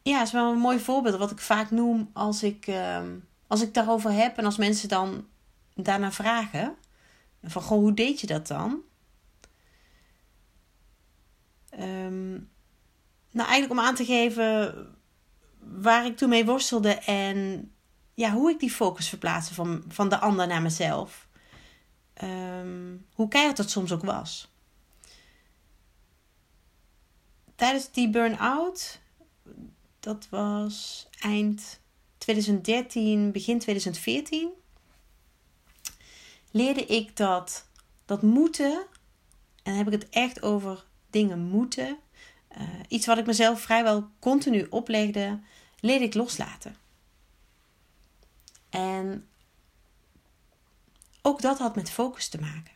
ja, 0.02 0.22
is 0.22 0.32
wel 0.32 0.52
een 0.52 0.60
mooi 0.60 0.80
voorbeeld 0.80 1.18
wat 1.18 1.32
ik 1.32 1.40
vaak 1.40 1.72
noem 1.72 2.10
als 2.14 2.44
ik, 2.44 2.68
uh, 2.68 3.02
als 3.48 3.62
ik 3.62 3.74
daarover 3.74 4.12
heb 4.12 4.38
en 4.38 4.46
als 4.46 4.58
mensen 4.58 4.90
dan 4.90 5.28
daarna 5.76 6.12
vragen. 6.12 6.76
Van 7.44 7.62
goh, 7.62 7.80
hoe 7.80 7.94
deed 7.94 8.20
je 8.20 8.28
dat 8.28 8.48
dan? 8.48 8.82
Um, 11.80 12.50
nou, 13.32 13.50
eigenlijk 13.50 13.72
om 13.72 13.80
aan 13.80 13.96
te 13.96 14.06
geven 14.06 14.88
waar 15.60 16.06
ik 16.06 16.18
toen 16.18 16.30
mee 16.30 16.46
worstelde 16.46 16.94
en 16.94 17.72
ja, 18.14 18.32
hoe 18.32 18.52
ik 18.52 18.60
die 18.60 18.72
focus 18.72 19.10
verplaatste 19.10 19.54
van, 19.54 19.84
van 19.88 20.10
de 20.10 20.20
ander 20.20 20.48
naar 20.48 20.62
mezelf. 20.62 21.28
Um, 22.24 23.06
hoe 23.14 23.28
keihard 23.28 23.58
dat 23.58 23.70
soms 23.70 23.92
ook 23.92 24.04
was. 24.04 24.52
Tijdens 27.56 27.92
die 27.92 28.10
burn-out, 28.10 29.00
dat 30.00 30.28
was 30.30 31.08
eind 31.20 31.80
2013, 32.18 33.32
begin 33.32 33.60
2014, 33.60 34.50
leerde 36.52 36.86
ik 36.86 37.18
dat, 37.18 37.68
dat 38.06 38.22
moeten, 38.22 38.72
en 38.74 38.86
dan 39.64 39.74
heb 39.74 39.88
ik 39.88 40.02
het 40.02 40.10
echt 40.10 40.42
over 40.42 40.86
dingen 41.10 41.40
moeten, 41.40 41.98
uh, 42.58 42.64
iets 42.88 43.06
wat 43.06 43.18
ik 43.18 43.26
mezelf 43.26 43.62
vrijwel 43.62 44.10
continu 44.20 44.68
oplegde, 44.70 45.40
leerde 45.80 46.06
ik 46.06 46.14
loslaten. 46.14 46.76
En 48.70 49.28
ook 51.22 51.42
dat 51.42 51.60
had 51.60 51.76
met 51.76 51.92
focus 51.92 52.30
te 52.30 52.40
maken. 52.40 52.74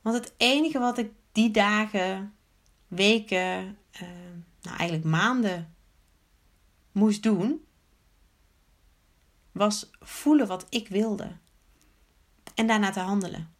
Want 0.00 0.16
het 0.16 0.34
enige 0.36 0.78
wat 0.78 0.98
ik 0.98 1.12
die 1.32 1.50
dagen, 1.50 2.34
weken, 2.88 3.78
uh, 4.02 4.08
nou 4.62 4.76
eigenlijk 4.76 5.04
maanden 5.04 5.74
moest 6.92 7.22
doen, 7.22 7.64
was 9.52 9.90
voelen 10.00 10.46
wat 10.46 10.66
ik 10.68 10.88
wilde 10.88 11.36
en 12.54 12.66
daarna 12.66 12.90
te 12.90 13.00
handelen. 13.00 13.54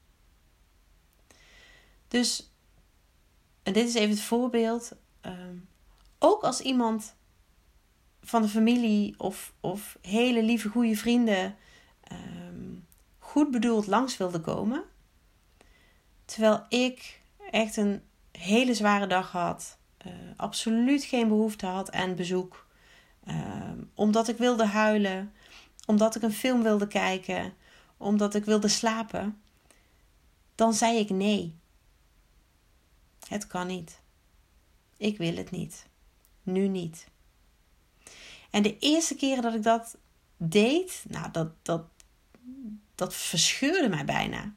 Dus, 2.08 2.52
en 3.62 3.72
dit 3.72 3.88
is 3.88 3.94
even 3.94 4.10
het 4.10 4.20
voorbeeld. 4.20 4.92
Uh, 5.26 5.32
ook 6.18 6.42
als 6.42 6.60
iemand 6.60 7.14
van 8.22 8.42
de 8.42 8.48
familie 8.48 9.14
of, 9.18 9.52
of 9.60 9.98
hele 10.02 10.42
lieve 10.42 10.68
goede 10.68 10.96
vrienden 10.96 11.56
um, 12.12 12.86
goed 13.18 13.50
bedoeld 13.50 13.86
langs 13.86 14.16
wilde 14.16 14.40
komen. 14.40 14.84
Terwijl 16.24 16.66
ik 16.68 17.20
echt 17.50 17.76
een 17.76 18.02
hele 18.32 18.74
zware 18.74 19.06
dag 19.06 19.32
had. 19.32 19.78
Uh, 20.06 20.12
absoluut 20.36 21.04
geen 21.04 21.28
behoefte 21.28 21.66
had 21.66 21.92
aan 21.92 22.14
bezoek. 22.14 22.66
Uh, 23.28 23.70
omdat 23.94 24.28
ik 24.28 24.36
wilde 24.36 24.66
huilen. 24.66 25.32
Omdat 25.86 26.14
ik 26.14 26.22
een 26.22 26.32
film 26.32 26.62
wilde 26.62 26.86
kijken. 26.86 27.52
Omdat 27.96 28.34
ik 28.34 28.44
wilde 28.44 28.68
slapen. 28.68 29.40
Dan 30.54 30.74
zei 30.74 30.98
ik 30.98 31.10
nee. 31.10 31.57
Het 33.28 33.46
kan 33.46 33.66
niet. 33.66 34.00
Ik 34.96 35.18
wil 35.18 35.36
het 35.36 35.50
niet. 35.50 35.86
Nu 36.42 36.68
niet. 36.68 37.06
En 38.50 38.62
de 38.62 38.78
eerste 38.78 39.14
keren 39.14 39.42
dat 39.42 39.54
ik 39.54 39.62
dat 39.62 39.96
deed, 40.36 41.04
nou, 41.08 41.30
dat, 41.30 41.48
dat, 41.62 41.84
dat 42.94 43.14
verscheurde 43.14 43.88
mij 43.88 44.04
bijna. 44.04 44.54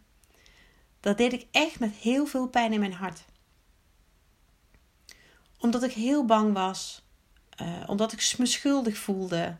Dat 0.99 1.17
deed 1.17 1.33
ik 1.33 1.47
echt 1.51 1.79
met 1.79 1.93
heel 1.93 2.25
veel 2.25 2.47
pijn 2.47 2.73
in 2.73 2.79
mijn 2.79 2.93
hart. 2.93 3.25
Omdat 5.57 5.83
ik 5.83 5.91
heel 5.91 6.25
bang 6.25 6.53
was. 6.53 7.03
Uh, 7.61 7.83
omdat 7.87 8.11
ik 8.11 8.35
me 8.37 8.45
schuldig 8.45 8.97
voelde. 8.97 9.57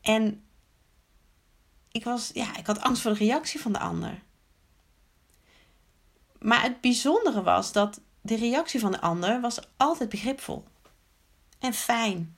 En 0.00 0.44
ik, 1.92 2.04
was, 2.04 2.30
ja, 2.34 2.56
ik 2.56 2.66
had 2.66 2.80
angst 2.80 3.02
voor 3.02 3.12
de 3.12 3.18
reactie 3.18 3.60
van 3.60 3.72
de 3.72 3.78
ander. 3.78 4.22
Maar 6.42 6.62
het 6.62 6.80
bijzondere 6.80 7.42
was 7.42 7.72
dat 7.72 8.00
de 8.20 8.36
reactie 8.36 8.80
van 8.80 8.92
de 8.92 9.00
ander 9.00 9.40
was 9.40 9.60
altijd 9.76 10.08
begripvol. 10.08 10.64
En 11.58 11.74
fijn. 11.74 12.36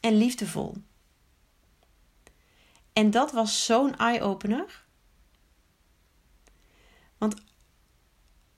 En 0.00 0.16
liefdevol. 0.16 0.74
En 2.92 3.10
dat 3.10 3.32
was 3.32 3.64
zo'n 3.64 3.96
eye-opener. 3.96 4.84
Want 7.18 7.34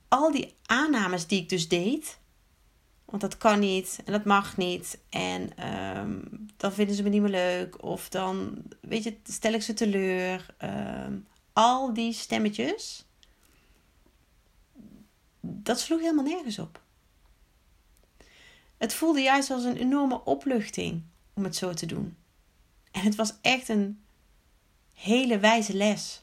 al 0.08 0.32
die 0.32 0.54
aannames 0.66 1.26
die 1.26 1.42
ik 1.42 1.48
dus 1.48 1.68
deed, 1.68 2.18
want 3.04 3.22
dat 3.22 3.38
kan 3.38 3.58
niet 3.58 4.00
en 4.04 4.12
dat 4.12 4.24
mag 4.24 4.56
niet. 4.56 4.98
En 5.08 5.68
um, 5.98 6.46
dan 6.56 6.72
vinden 6.72 6.94
ze 6.94 7.02
me 7.02 7.08
niet 7.08 7.20
meer 7.20 7.30
leuk. 7.30 7.82
Of 7.82 8.08
dan, 8.08 8.62
weet 8.80 9.04
je, 9.04 9.16
stel 9.24 9.52
ik 9.52 9.62
ze 9.62 9.74
teleur. 9.74 10.54
Um, 10.62 11.26
al 11.52 11.94
die 11.94 12.12
stemmetjes 12.12 13.07
dat 15.50 15.80
sloeg 15.80 16.00
helemaal 16.00 16.24
nergens 16.24 16.58
op. 16.58 16.82
Het 18.76 18.94
voelde 18.94 19.20
juist 19.20 19.50
als 19.50 19.64
een 19.64 19.76
enorme 19.76 20.24
opluchting 20.24 21.02
om 21.34 21.44
het 21.44 21.56
zo 21.56 21.74
te 21.74 21.86
doen. 21.86 22.16
En 22.90 23.00
het 23.00 23.14
was 23.14 23.34
echt 23.40 23.68
een 23.68 24.04
hele 24.92 25.38
wijze 25.38 25.74
les 25.74 26.22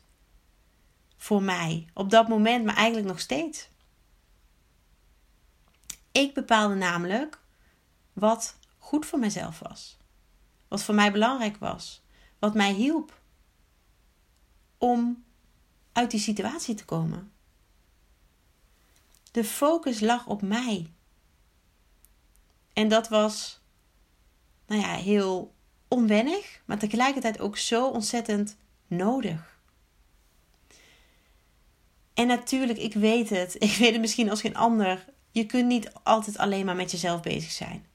voor 1.17 1.43
mij 1.43 1.87
op 1.93 2.09
dat 2.09 2.27
moment, 2.27 2.65
maar 2.65 2.75
eigenlijk 2.75 3.07
nog 3.07 3.19
steeds. 3.19 3.69
Ik 6.11 6.33
bepaalde 6.33 6.75
namelijk 6.75 7.39
wat 8.13 8.57
goed 8.77 9.05
voor 9.05 9.19
mezelf 9.19 9.59
was, 9.59 9.97
wat 10.67 10.83
voor 10.83 10.95
mij 10.95 11.11
belangrijk 11.11 11.57
was, 11.57 12.03
wat 12.39 12.53
mij 12.53 12.73
hielp 12.73 13.19
om 14.77 15.23
uit 15.91 16.11
die 16.11 16.19
situatie 16.19 16.75
te 16.75 16.85
komen. 16.85 17.31
De 19.35 19.43
focus 19.43 19.99
lag 19.99 20.27
op 20.27 20.41
mij. 20.41 20.91
En 22.73 22.87
dat 22.87 23.07
was, 23.07 23.61
nou 24.67 24.81
ja, 24.81 24.95
heel 24.95 25.53
onwennig, 25.87 26.61
maar 26.65 26.77
tegelijkertijd 26.79 27.39
ook 27.39 27.57
zo 27.57 27.87
ontzettend 27.87 28.57
nodig. 28.87 29.59
En 32.13 32.27
natuurlijk, 32.27 32.79
ik 32.79 32.93
weet 32.93 33.29
het. 33.29 33.55
Ik 33.63 33.75
weet 33.75 33.91
het 33.91 34.01
misschien 34.01 34.29
als 34.29 34.41
geen 34.41 34.55
ander. 34.55 35.05
Je 35.31 35.45
kunt 35.45 35.67
niet 35.67 35.93
altijd 36.03 36.37
alleen 36.37 36.65
maar 36.65 36.75
met 36.75 36.91
jezelf 36.91 37.21
bezig 37.21 37.51
zijn. 37.51 37.85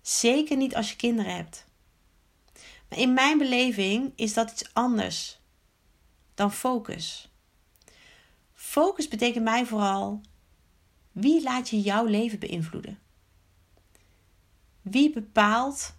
Zeker 0.00 0.56
niet 0.56 0.76
als 0.76 0.90
je 0.90 0.96
kinderen 0.96 1.34
hebt. 1.34 1.66
Maar 2.88 2.98
in 2.98 3.12
mijn 3.12 3.38
beleving 3.38 4.12
is 4.16 4.34
dat 4.34 4.50
iets 4.50 4.74
anders 4.74 5.40
dan 6.34 6.52
focus. 6.52 7.33
Focus 8.74 9.08
betekent 9.08 9.44
mij 9.44 9.66
vooral 9.66 10.20
wie 11.12 11.42
laat 11.42 11.68
je 11.68 11.80
jouw 11.80 12.04
leven 12.04 12.38
beïnvloeden? 12.38 12.98
Wie 14.82 15.12
bepaalt 15.12 15.94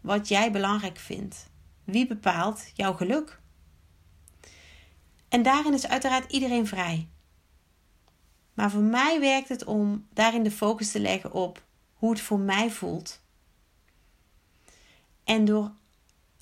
wat 0.00 0.28
jij 0.28 0.52
belangrijk 0.52 0.98
vindt? 0.98 1.50
Wie 1.84 2.06
bepaalt 2.06 2.70
jouw 2.74 2.92
geluk? 2.92 3.40
En 5.28 5.42
daarin 5.42 5.72
is 5.72 5.86
uiteraard 5.86 6.32
iedereen 6.32 6.66
vrij. 6.66 7.08
Maar 8.54 8.70
voor 8.70 8.82
mij 8.82 9.20
werkt 9.20 9.48
het 9.48 9.64
om 9.64 10.06
daarin 10.12 10.42
de 10.42 10.50
focus 10.50 10.90
te 10.90 11.00
leggen 11.00 11.32
op 11.32 11.64
hoe 11.94 12.10
het 12.10 12.20
voor 12.20 12.40
mij 12.40 12.70
voelt. 12.70 13.20
En 15.24 15.44
door 15.44 15.72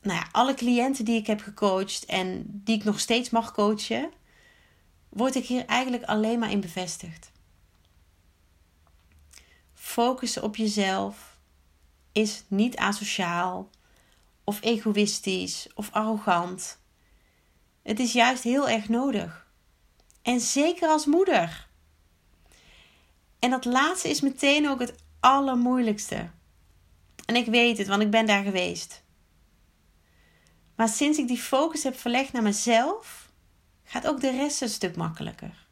nou 0.02 0.18
ja, 0.18 0.28
alle 0.32 0.54
cliënten 0.54 1.04
die 1.04 1.20
ik 1.20 1.26
heb 1.26 1.40
gecoacht 1.40 2.04
en 2.04 2.44
die 2.46 2.76
ik 2.76 2.84
nog 2.84 3.00
steeds 3.00 3.30
mag 3.30 3.52
coachen, 3.52 4.10
word 5.10 5.34
ik 5.34 5.46
hier 5.46 5.66
eigenlijk 5.66 6.04
alleen 6.04 6.38
maar 6.38 6.50
in 6.50 6.60
bevestigd. 6.60 7.30
Focussen 9.74 10.42
op 10.42 10.56
jezelf 10.56 11.38
is 12.12 12.44
niet 12.48 12.76
asociaal 12.76 13.70
of 14.44 14.62
egoïstisch 14.62 15.68
of 15.74 15.90
arrogant. 15.92 16.78
Het 17.82 17.98
is 17.98 18.12
juist 18.12 18.42
heel 18.42 18.68
erg 18.68 18.88
nodig. 18.88 19.46
En 20.22 20.40
zeker 20.40 20.88
als 20.88 21.06
moeder. 21.06 21.68
En 23.38 23.50
dat 23.50 23.64
laatste 23.64 24.08
is 24.08 24.20
meteen 24.20 24.68
ook 24.68 24.80
het 24.80 24.94
allermoeilijkste. 25.20 26.30
En 27.26 27.36
ik 27.36 27.46
weet 27.46 27.78
het, 27.78 27.86
want 27.86 28.02
ik 28.02 28.10
ben 28.10 28.26
daar 28.26 28.42
geweest. 28.42 29.02
Maar 30.74 30.88
sinds 30.88 31.18
ik 31.18 31.28
die 31.28 31.38
focus 31.38 31.82
heb 31.82 31.98
verlegd 31.98 32.32
naar 32.32 32.42
mezelf, 32.42 33.19
gaat 33.90 34.06
ook 34.06 34.20
de 34.20 34.30
rest 34.30 34.62
een 34.62 34.68
stuk 34.68 34.96
makkelijker. 34.96 35.66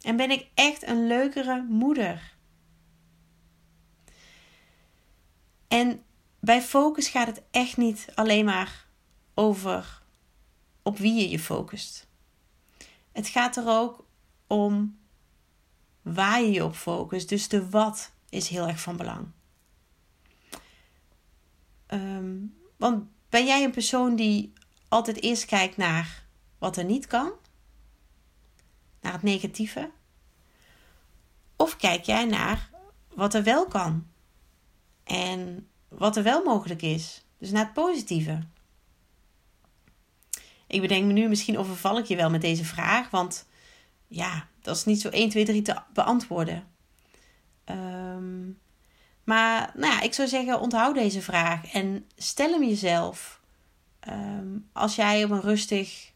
En 0.00 0.16
ben 0.16 0.30
ik 0.30 0.48
echt 0.54 0.86
een 0.86 1.06
leukere 1.06 1.62
moeder. 1.62 2.36
En 5.68 6.02
bij 6.40 6.62
focus 6.62 7.08
gaat 7.08 7.26
het 7.26 7.42
echt 7.50 7.76
niet 7.76 8.08
alleen 8.14 8.44
maar 8.44 8.86
over 9.34 10.02
op 10.82 10.98
wie 10.98 11.14
je 11.14 11.28
je 11.28 11.38
focust. 11.38 12.06
Het 13.12 13.28
gaat 13.28 13.56
er 13.56 13.68
ook 13.68 14.04
om 14.46 14.98
waar 16.02 16.40
je 16.40 16.50
je 16.50 16.64
op 16.64 16.74
focust. 16.74 17.28
Dus 17.28 17.48
de 17.48 17.68
wat 17.70 18.12
is 18.28 18.48
heel 18.48 18.68
erg 18.68 18.80
van 18.80 18.96
belang. 18.96 19.26
Ehm, 21.86 22.36
want 22.76 23.04
ben 23.28 23.46
jij 23.46 23.64
een 23.64 23.70
persoon 23.70 24.16
die 24.16 24.52
altijd 24.88 25.22
eerst 25.22 25.44
kijkt 25.44 25.76
naar 25.76 26.26
wat 26.58 26.76
er 26.76 26.84
niet 26.84 27.06
kan? 27.06 27.32
Naar 29.00 29.12
het 29.12 29.22
negatieve? 29.22 29.90
Of 31.56 31.76
kijk 31.76 32.04
jij 32.04 32.24
naar 32.24 32.70
wat 33.14 33.34
er 33.34 33.42
wel 33.42 33.66
kan? 33.66 34.06
En 35.04 35.68
wat 35.88 36.16
er 36.16 36.22
wel 36.22 36.44
mogelijk 36.44 36.82
is? 36.82 37.24
Dus 37.38 37.50
naar 37.50 37.64
het 37.64 37.72
positieve. 37.72 38.42
Ik 40.66 40.80
bedenk 40.80 41.04
me 41.04 41.12
nu, 41.12 41.28
misschien 41.28 41.58
overval 41.58 41.98
ik 41.98 42.04
je 42.04 42.16
wel 42.16 42.30
met 42.30 42.40
deze 42.40 42.64
vraag, 42.64 43.10
want 43.10 43.46
ja, 44.06 44.48
dat 44.62 44.76
is 44.76 44.84
niet 44.84 45.00
zo 45.00 45.08
1, 45.08 45.28
2, 45.28 45.44
3 45.44 45.62
te 45.62 45.82
beantwoorden. 45.92 46.66
Um, 47.64 48.58
maar 49.24 49.70
nou 49.74 49.92
ja, 49.92 50.00
ik 50.00 50.14
zou 50.14 50.28
zeggen, 50.28 50.60
onthoud 50.60 50.94
deze 50.94 51.22
vraag 51.22 51.72
en 51.72 52.06
stel 52.16 52.50
hem 52.50 52.64
jezelf. 52.64 53.40
Um, 54.08 54.68
als 54.72 54.96
jij 54.96 55.24
op 55.24 55.30
een 55.30 55.40
rustig 55.40 56.12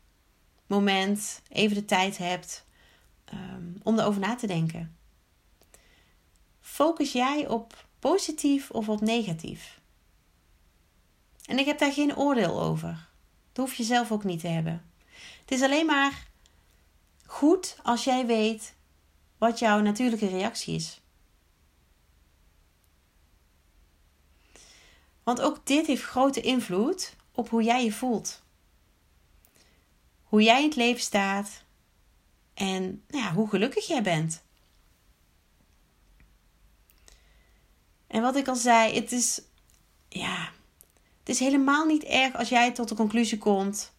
moment 0.73 1.43
even 1.49 1.77
de 1.77 1.85
tijd 1.85 2.19
hebt 2.19 2.65
um, 3.33 3.77
om 3.83 3.99
erover 3.99 4.21
na 4.21 4.35
te 4.35 4.47
denken. 4.47 4.97
Focus 6.61 7.13
jij 7.13 7.49
op 7.49 7.87
positief 7.99 8.71
of 8.71 8.89
op 8.89 9.01
negatief? 9.01 9.81
En 11.45 11.59
ik 11.59 11.67
heb 11.67 11.79
daar 11.79 11.93
geen 11.93 12.17
oordeel 12.17 12.63
over. 12.63 13.09
Dat 13.53 13.67
hoef 13.67 13.75
je 13.75 13.83
zelf 13.83 14.13
ook 14.13 14.25
niet 14.25 14.41
te 14.41 14.49
hebben. 14.49 14.91
Het 15.41 15.51
is 15.51 15.63
alleen 15.63 15.87
maar 15.87 16.27
goed 17.27 17.77
als 17.83 18.05
jij 18.05 18.27
weet 18.27 18.75
wat 19.39 19.59
jouw 19.59 19.81
natuurlijke 19.81 20.29
reactie 20.29 20.75
is. 20.75 21.01
Want 25.23 25.41
ook 25.41 25.67
dit 25.67 25.87
heeft 25.87 26.03
grote 26.03 26.41
invloed 26.41 27.17
op 27.33 27.49
hoe 27.49 27.63
jij 27.63 27.85
je 27.85 27.93
voelt. 27.93 28.42
Hoe 30.33 30.43
jij 30.43 30.59
in 30.63 30.69
het 30.69 30.77
leven 30.77 31.03
staat 31.03 31.65
en 32.55 33.05
nou 33.09 33.25
ja, 33.25 33.33
hoe 33.33 33.49
gelukkig 33.49 33.87
jij 33.87 34.03
bent. 34.03 34.43
En 38.07 38.23
wat 38.23 38.37
ik 38.37 38.49
al 38.49 38.57
zei, 38.57 38.95
het 38.95 39.13
is, 39.13 39.43
ja, 40.09 40.51
het 41.19 41.29
is 41.29 41.39
helemaal 41.39 41.87
niet 41.87 42.05
erg 42.05 42.35
als 42.35 42.49
jij 42.49 42.73
tot 42.73 42.89
de 42.89 42.95
conclusie 42.95 43.39
komt 43.39 43.93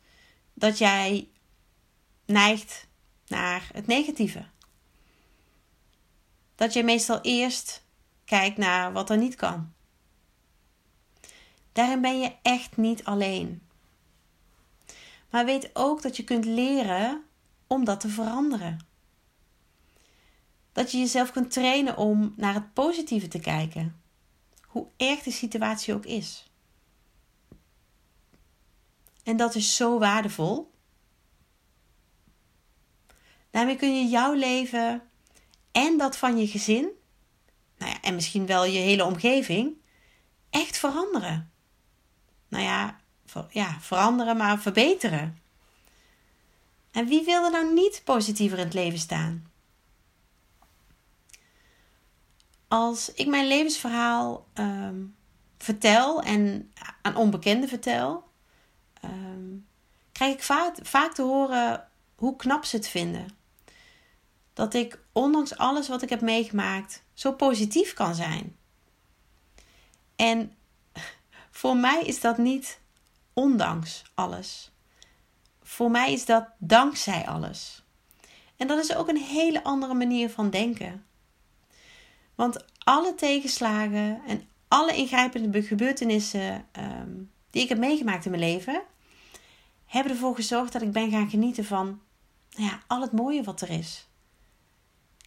dat 0.53 0.77
jij 0.77 1.27
neigt 2.25 2.87
naar 3.27 3.69
het 3.73 3.87
negatieve. 3.87 4.45
Dat 6.55 6.73
je 6.73 6.83
meestal 6.83 7.21
eerst 7.21 7.85
kijkt 8.25 8.57
naar 8.57 8.93
wat 8.93 9.09
er 9.09 9.17
niet 9.17 9.35
kan. 9.35 9.73
Daarin 11.71 12.01
ben 12.01 12.19
je 12.19 12.35
echt 12.41 12.77
niet 12.77 13.03
alleen. 13.03 13.61
Maar 15.33 15.45
weet 15.45 15.69
ook 15.73 16.01
dat 16.01 16.17
je 16.17 16.23
kunt 16.23 16.45
leren 16.45 17.23
om 17.67 17.85
dat 17.85 17.99
te 17.99 18.09
veranderen. 18.09 18.85
Dat 20.71 20.91
je 20.91 20.97
jezelf 20.97 21.31
kunt 21.31 21.51
trainen 21.51 21.97
om 21.97 22.33
naar 22.37 22.53
het 22.53 22.73
positieve 22.73 23.27
te 23.27 23.39
kijken, 23.39 24.01
hoe 24.67 24.87
erg 24.97 25.23
de 25.23 25.31
situatie 25.31 25.93
ook 25.93 26.05
is. 26.05 26.51
En 29.23 29.37
dat 29.37 29.55
is 29.55 29.75
zo 29.75 29.99
waardevol. 29.99 30.71
Daarmee 33.49 33.75
kun 33.75 33.95
je 33.95 34.09
jouw 34.09 34.33
leven 34.33 35.01
en 35.71 35.97
dat 35.97 36.17
van 36.17 36.37
je 36.37 36.47
gezin, 36.47 36.89
nou 37.77 37.91
ja, 37.91 38.01
en 38.01 38.15
misschien 38.15 38.45
wel 38.45 38.65
je 38.65 38.79
hele 38.79 39.05
omgeving, 39.05 39.77
echt 40.49 40.77
veranderen 40.77 41.53
nou 42.53 42.65
ja, 42.65 42.99
ja, 43.49 43.77
veranderen, 43.79 44.37
maar 44.37 44.59
verbeteren. 44.59 45.41
En 46.91 47.07
wie 47.07 47.23
wil 47.23 47.43
er 47.43 47.51
nou 47.51 47.73
niet 47.73 48.01
positiever 48.03 48.57
in 48.57 48.63
het 48.63 48.73
leven 48.73 48.99
staan? 48.99 49.51
Als 52.67 53.13
ik 53.13 53.27
mijn 53.27 53.47
levensverhaal 53.47 54.47
ehm, 54.53 55.01
vertel 55.57 56.21
en 56.21 56.71
aan 57.01 57.15
onbekenden 57.15 57.69
vertel, 57.69 58.23
ehm, 59.01 59.57
krijg 60.11 60.33
ik 60.33 60.43
vaak, 60.43 60.75
vaak 60.81 61.13
te 61.13 61.21
horen 61.21 61.87
hoe 62.15 62.35
knap 62.35 62.65
ze 62.65 62.75
het 62.75 62.87
vinden. 62.87 63.27
Dat 64.53 64.73
ik, 64.73 64.99
ondanks 65.11 65.57
alles 65.57 65.87
wat 65.87 66.01
ik 66.01 66.09
heb 66.09 66.21
meegemaakt, 66.21 67.03
zo 67.13 67.31
positief 67.31 67.93
kan 67.93 68.15
zijn. 68.15 68.55
En 70.15 70.55
voor 71.51 71.77
mij 71.77 72.01
is 72.01 72.19
dat 72.19 72.37
niet 72.37 72.79
ondanks 73.33 74.03
alles. 74.13 74.71
Voor 75.61 75.91
mij 75.91 76.13
is 76.13 76.25
dat 76.25 76.47
dankzij 76.57 77.25
alles. 77.27 77.83
En 78.57 78.67
dat 78.67 78.79
is 78.83 78.95
ook 78.95 79.07
een 79.07 79.17
hele 79.17 79.63
andere 79.63 79.93
manier 79.93 80.29
van 80.29 80.49
denken. 80.49 81.05
Want 82.35 82.65
alle 82.77 83.15
tegenslagen 83.15 84.21
en 84.27 84.47
alle 84.67 84.95
ingrijpende 84.95 85.63
gebeurtenissen 85.63 86.65
ehm, 86.71 87.11
die 87.49 87.61
ik 87.61 87.69
heb 87.69 87.77
meegemaakt 87.77 88.25
in 88.25 88.31
mijn 88.31 88.43
leven, 88.43 88.81
hebben 89.85 90.11
ervoor 90.11 90.35
gezorgd 90.35 90.73
dat 90.73 90.81
ik 90.81 90.91
ben 90.91 91.11
gaan 91.11 91.29
genieten 91.29 91.65
van 91.65 92.01
nou 92.55 92.69
ja, 92.69 92.83
al 92.87 93.01
het 93.01 93.11
mooie 93.11 93.43
wat 93.43 93.61
er 93.61 93.69
is. 93.69 94.07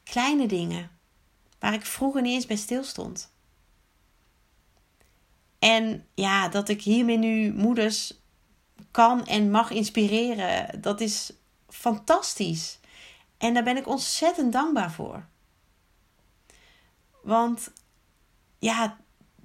Kleine 0.05 0.47
dingen 0.47 0.91
waar 1.59 1.75
ik 1.75 1.87
vroeger 1.87 2.23
niet 2.23 2.35
eens 2.35 2.47
bij 2.47 2.57
stilstond. 2.57 3.35
En 5.67 6.07
ja, 6.15 6.49
dat 6.49 6.69
ik 6.69 6.83
hiermee 6.83 7.17
nu 7.17 7.53
moeders 7.53 8.21
kan 8.91 9.27
en 9.27 9.51
mag 9.51 9.71
inspireren, 9.71 10.81
dat 10.81 11.01
is 11.01 11.33
fantastisch. 11.69 12.79
En 13.39 13.55
daar 13.55 13.63
ben 13.63 13.77
ik 13.77 13.87
ontzettend 13.87 14.53
dankbaar 14.53 14.93
voor. 14.93 15.27
Want 17.23 17.73
ja, 18.59 18.97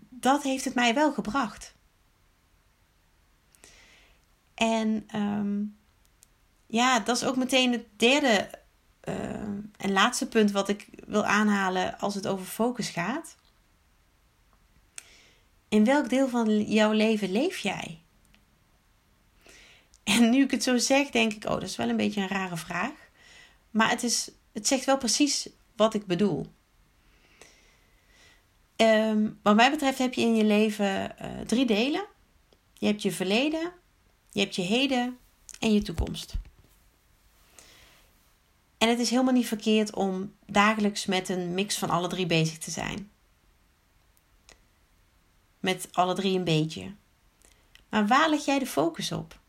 dat 0.10 0.44
heeft 0.44 0.66
het 0.66 0.74
mij 0.74 0.94
wel 0.94 1.14
gebracht. 1.14 1.74
En 4.54 5.04
ehm, 5.08 5.64
ja, 6.68 7.00
dat 7.00 7.16
is 7.16 7.24
ook 7.24 7.36
meteen 7.36 7.72
het 7.72 7.86
derde 8.00 8.50
uh, 9.04 9.16
en 9.78 9.92
laatste 9.92 10.28
punt 10.28 10.52
wat 10.52 10.70
ik 10.70 10.88
wil 11.08 11.26
aanhalen 11.26 12.00
als 12.00 12.16
het 12.16 12.28
over 12.28 12.46
focus 12.46 12.90
gaat. 12.90 13.36
In 15.72 15.86
welk 15.86 16.10
deel 16.10 16.28
van 16.28 16.64
jouw 16.64 16.92
leven 16.92 17.32
leef 17.32 17.58
jij? 17.58 18.02
En 20.04 20.30
nu 20.30 20.44
ik 20.44 20.52
het 20.52 20.64
zo 20.64 20.78
zeg, 20.78 21.10
denk 21.10 21.34
ik, 21.34 21.46
oh, 21.46 21.52
dat 21.52 21.64
is 21.64 21.76
wel 21.76 21.90
een 21.90 21.98
beetje 21.98 22.22
een 22.22 22.28
rare 22.28 22.58
vraag. 22.58 22.92
Maar 23.70 23.90
het, 23.90 24.04
is, 24.04 24.32
het 24.52 24.68
zegt 24.68 24.86
wel 24.86 24.98
precies 24.98 25.50
wat 25.76 25.94
ik 25.94 26.06
bedoel. 26.06 26.46
Um, 28.76 29.40
wat 29.44 29.56
mij 29.56 29.72
betreft 29.72 29.98
heb 29.98 30.14
je 30.14 30.22
in 30.22 30.36
je 30.36 30.44
leven 30.44 31.16
uh, 31.22 31.40
drie 31.46 31.66
delen. 31.66 32.06
Je 32.74 32.86
hebt 32.86 33.02
je 33.02 33.12
verleden, 33.12 33.72
je 34.32 34.40
hebt 34.40 34.56
je 34.56 34.62
heden 34.62 35.18
en 35.60 35.74
je 35.74 35.82
toekomst. 35.82 36.34
En 38.78 38.90
het 38.90 39.00
is 39.00 39.10
helemaal 39.10 39.34
niet 39.34 39.48
verkeerd 39.48 39.96
om 39.96 40.36
dagelijks 40.46 41.06
met 41.06 41.30
een 41.30 41.54
mix 41.54 41.78
van 41.78 41.90
alle 41.90 42.08
drie 42.08 42.26
bezig 42.26 42.58
te 42.58 42.72
zijn. 42.72 43.12
Met 45.62 45.88
alle 45.92 46.14
drie 46.14 46.38
een 46.38 46.44
beetje. 46.44 46.96
Maar 47.90 48.08
waar 48.08 48.30
leg 48.30 48.46
jij 48.46 48.60
de 48.60 48.66
focus 48.66 49.12
op? 49.12 49.40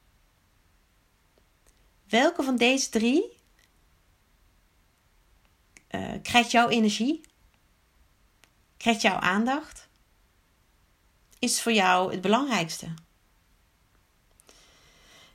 Welke 2.08 2.42
van 2.42 2.56
deze 2.56 2.88
drie 2.88 3.36
uh, 5.90 6.12
krijgt 6.22 6.50
jouw 6.50 6.68
energie? 6.68 7.20
Krijgt 8.76 9.02
jouw 9.02 9.16
aandacht? 9.16 9.88
Is 11.38 11.62
voor 11.62 11.72
jou 11.72 12.12
het 12.12 12.20
belangrijkste? 12.20 12.94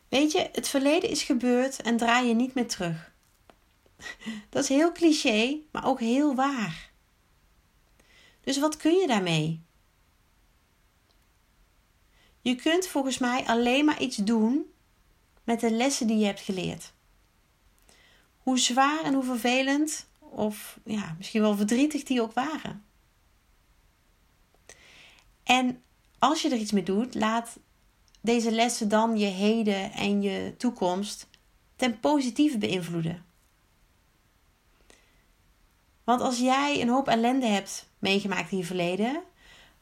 Weet 0.09 0.31
je, 0.31 0.49
het 0.51 0.67
verleden 0.67 1.09
is 1.09 1.23
gebeurd 1.23 1.81
en 1.81 1.97
draai 1.97 2.27
je 2.27 2.33
niet 2.33 2.53
meer 2.53 2.67
terug. 2.67 3.11
Dat 4.49 4.63
is 4.63 4.69
heel 4.69 4.91
cliché, 4.91 5.57
maar 5.71 5.85
ook 5.85 5.99
heel 5.99 6.35
waar. 6.35 6.91
Dus 8.41 8.59
wat 8.59 8.77
kun 8.77 8.93
je 8.93 9.07
daarmee? 9.07 9.66
Je 12.47 12.55
kunt 12.55 12.87
volgens 12.87 13.17
mij 13.17 13.45
alleen 13.45 13.85
maar 13.85 14.01
iets 14.01 14.15
doen 14.15 14.71
met 15.43 15.59
de 15.59 15.71
lessen 15.71 16.07
die 16.07 16.17
je 16.17 16.25
hebt 16.25 16.39
geleerd. 16.39 16.93
Hoe 18.37 18.59
zwaar 18.59 19.03
en 19.03 19.13
hoe 19.13 19.23
vervelend, 19.23 20.07
of 20.19 20.79
ja, 20.85 21.15
misschien 21.17 21.41
wel 21.41 21.55
verdrietig 21.55 22.03
die 22.03 22.21
ook 22.21 22.33
waren. 22.33 22.85
En 25.43 25.83
als 26.19 26.41
je 26.41 26.49
er 26.49 26.57
iets 26.57 26.71
mee 26.71 26.83
doet, 26.83 27.15
laat 27.15 27.59
deze 28.21 28.51
lessen 28.51 28.89
dan 28.89 29.17
je 29.17 29.25
heden 29.25 29.91
en 29.91 30.21
je 30.21 30.53
toekomst 30.57 31.27
ten 31.75 31.99
positieve 31.99 32.57
beïnvloeden. 32.57 33.25
Want 36.03 36.21
als 36.21 36.39
jij 36.39 36.81
een 36.81 36.89
hoop 36.89 37.07
ellende 37.07 37.47
hebt 37.47 37.89
meegemaakt 37.99 38.51
in 38.51 38.57
je 38.57 38.65
verleden, 38.65 39.23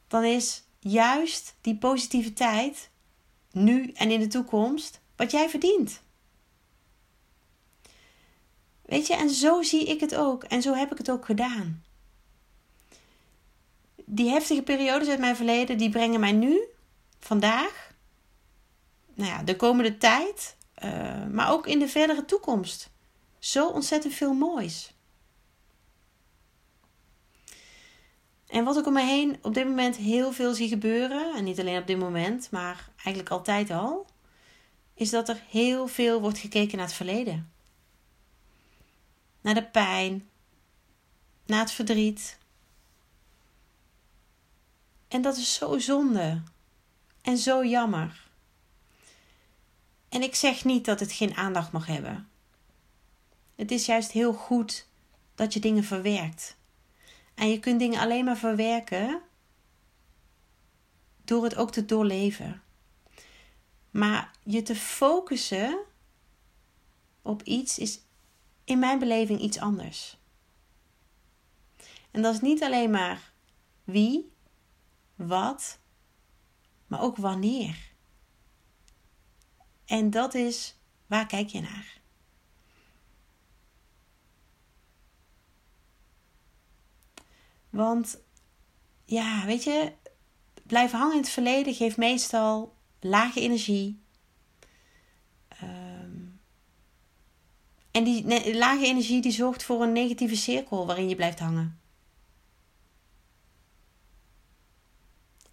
dan 0.08 0.24
is 0.24 0.65
juist 0.90 1.54
die 1.60 1.76
positiviteit 1.76 2.90
nu 3.52 3.90
en 3.94 4.10
in 4.10 4.20
de 4.20 4.26
toekomst 4.26 5.00
wat 5.16 5.30
jij 5.30 5.48
verdient. 5.48 6.02
Weet 8.82 9.06
je, 9.06 9.14
en 9.14 9.30
zo 9.30 9.62
zie 9.62 9.84
ik 9.84 10.00
het 10.00 10.14
ook 10.14 10.44
en 10.44 10.62
zo 10.62 10.74
heb 10.74 10.92
ik 10.92 10.98
het 10.98 11.10
ook 11.10 11.24
gedaan. 11.24 11.84
Die 14.04 14.30
heftige 14.30 14.62
periodes 14.62 15.08
uit 15.08 15.18
mijn 15.18 15.36
verleden, 15.36 15.78
die 15.78 15.90
brengen 15.90 16.20
mij 16.20 16.32
nu, 16.32 16.60
vandaag, 17.20 17.94
nou 19.14 19.30
ja, 19.30 19.42
de 19.42 19.56
komende 19.56 19.98
tijd, 19.98 20.56
uh, 20.84 21.26
maar 21.26 21.52
ook 21.52 21.66
in 21.66 21.78
de 21.78 21.88
verdere 21.88 22.24
toekomst. 22.24 22.90
Zo 23.38 23.68
ontzettend 23.68 24.14
veel 24.14 24.34
moois. 24.34 24.95
En 28.46 28.64
wat 28.64 28.76
ik 28.76 28.86
om 28.86 28.92
me 28.92 29.02
heen 29.02 29.38
op 29.42 29.54
dit 29.54 29.66
moment 29.66 29.96
heel 29.96 30.32
veel 30.32 30.54
zie 30.54 30.68
gebeuren, 30.68 31.34
en 31.34 31.44
niet 31.44 31.60
alleen 31.60 31.80
op 31.80 31.86
dit 31.86 31.98
moment, 31.98 32.50
maar 32.50 32.88
eigenlijk 32.96 33.30
altijd 33.30 33.70
al, 33.70 34.06
is 34.94 35.10
dat 35.10 35.28
er 35.28 35.42
heel 35.48 35.86
veel 35.86 36.20
wordt 36.20 36.38
gekeken 36.38 36.76
naar 36.76 36.86
het 36.86 36.96
verleden. 36.96 37.52
Naar 39.40 39.54
de 39.54 39.66
pijn, 39.66 40.28
naar 41.46 41.60
het 41.60 41.72
verdriet. 41.72 42.38
En 45.08 45.22
dat 45.22 45.36
is 45.36 45.54
zo 45.54 45.78
zonde 45.78 46.42
en 47.22 47.38
zo 47.38 47.64
jammer. 47.64 48.24
En 50.08 50.22
ik 50.22 50.34
zeg 50.34 50.64
niet 50.64 50.84
dat 50.84 51.00
het 51.00 51.12
geen 51.12 51.34
aandacht 51.34 51.72
mag 51.72 51.86
hebben. 51.86 52.28
Het 53.54 53.70
is 53.70 53.86
juist 53.86 54.12
heel 54.12 54.32
goed 54.32 54.86
dat 55.34 55.52
je 55.52 55.60
dingen 55.60 55.84
verwerkt. 55.84 56.56
En 57.36 57.50
je 57.50 57.60
kunt 57.60 57.78
dingen 57.78 58.00
alleen 58.00 58.24
maar 58.24 58.36
verwerken 58.36 59.22
door 61.24 61.44
het 61.44 61.56
ook 61.56 61.72
te 61.72 61.84
doorleven. 61.84 62.62
Maar 63.90 64.30
je 64.42 64.62
te 64.62 64.76
focussen 64.76 65.78
op 67.22 67.42
iets 67.42 67.78
is 67.78 68.00
in 68.64 68.78
mijn 68.78 68.98
beleving 68.98 69.40
iets 69.40 69.58
anders. 69.58 70.18
En 72.10 72.22
dat 72.22 72.34
is 72.34 72.40
niet 72.40 72.62
alleen 72.62 72.90
maar 72.90 73.32
wie, 73.84 74.32
wat, 75.14 75.78
maar 76.86 77.00
ook 77.00 77.16
wanneer. 77.16 77.92
En 79.84 80.10
dat 80.10 80.34
is 80.34 80.76
waar 81.06 81.26
kijk 81.26 81.48
je 81.48 81.60
naar? 81.60 82.00
Want 87.76 88.18
ja, 89.04 89.46
weet 89.46 89.64
je, 89.64 89.92
blijven 90.62 90.98
hangen 90.98 91.14
in 91.14 91.20
het 91.20 91.30
verleden 91.30 91.74
geeft 91.74 91.96
meestal 91.96 92.74
lage 93.00 93.40
energie. 93.40 94.00
Ehm, 95.48 96.20
en 97.90 98.04
die 98.04 98.56
lage 98.56 98.84
energie 98.84 99.22
die 99.22 99.32
zorgt 99.32 99.62
voor 99.62 99.82
een 99.82 99.92
negatieve 99.92 100.36
cirkel 100.36 100.86
waarin 100.86 101.08
je 101.08 101.16
blijft 101.16 101.38
hangen. 101.38 101.80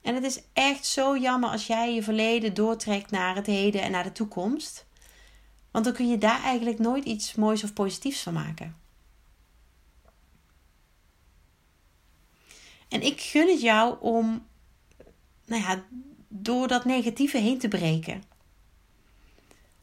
En 0.01 0.15
het 0.15 0.23
is 0.23 0.41
echt 0.53 0.85
zo 0.85 1.17
jammer 1.17 1.49
als 1.49 1.67
jij 1.67 1.93
je 1.93 2.03
verleden 2.03 2.53
doortrekt 2.53 3.11
naar 3.11 3.35
het 3.35 3.45
heden 3.45 3.81
en 3.81 3.91
naar 3.91 4.03
de 4.03 4.11
toekomst. 4.11 4.85
Want 5.71 5.85
dan 5.85 5.93
kun 5.93 6.09
je 6.09 6.17
daar 6.17 6.43
eigenlijk 6.43 6.79
nooit 6.79 7.05
iets 7.05 7.35
moois 7.35 7.63
of 7.63 7.73
positiefs 7.73 8.23
van 8.23 8.33
maken. 8.33 8.82
En 12.93 13.01
ik 13.01 13.21
gun 13.21 13.49
het 13.49 13.61
jou 13.61 13.97
om, 13.99 14.47
nou 15.45 15.61
ja, 15.61 15.83
door 16.27 16.67
dat 16.67 16.85
negatieve 16.85 17.37
heen 17.37 17.59
te 17.59 17.67
breken. 17.67 18.23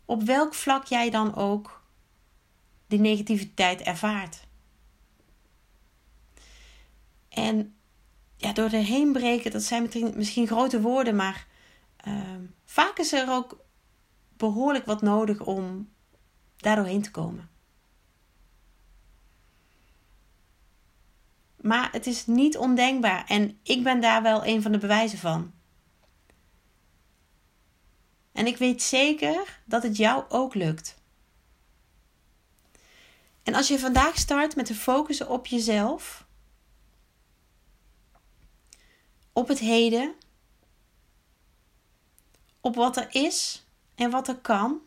Op 0.05 0.23
welk 0.23 0.55
vlak 0.55 0.85
jij 0.85 1.11
dan 1.11 1.35
ook 1.35 1.83
die 2.87 2.99
negativiteit 2.99 3.81
ervaart. 3.81 4.47
En 7.29 7.75
ja, 8.37 8.53
door 8.53 8.71
erheen 8.71 9.13
breken, 9.13 9.51
dat 9.51 9.63
zijn 9.63 9.91
misschien 10.15 10.47
grote 10.47 10.81
woorden, 10.81 11.17
maar 11.17 11.47
uh, 12.07 12.35
vaak 12.65 12.99
is 12.99 13.13
er 13.13 13.31
ook 13.31 13.65
behoorlijk 14.37 14.87
wat 14.87 15.03
nodig 15.03 15.41
om 15.41 15.91
daardoorheen 16.57 17.03
te 17.03 17.11
komen. 17.11 17.50
Maar 21.61 21.93
het 21.93 22.07
is 22.07 22.27
niet 22.27 22.57
ondenkbaar 22.57 23.25
en 23.27 23.59
ik 23.63 23.83
ben 23.83 24.01
daar 24.01 24.23
wel 24.23 24.47
een 24.47 24.63
van 24.63 24.73
de 24.73 24.79
bewijzen 24.79 25.19
van. 25.19 25.53
En 28.33 28.47
ik 28.47 28.57
weet 28.57 28.83
zeker 28.83 29.61
dat 29.65 29.83
het 29.83 29.97
jou 29.97 30.25
ook 30.29 30.55
lukt. 30.55 30.99
En 33.43 33.55
als 33.55 33.69
je 33.69 33.79
vandaag 33.79 34.17
start 34.17 34.57
met 34.57 34.67
te 34.67 34.75
focussen 34.75 35.29
op 35.29 35.47
jezelf, 35.47 36.27
op 39.33 39.49
het 39.49 39.59
heden, 39.59 40.15
op 42.61 42.75
wat 42.75 42.97
er 42.97 43.15
is 43.15 43.65
en 43.95 44.11
wat 44.11 44.29
er 44.29 44.39
kan, 44.39 44.81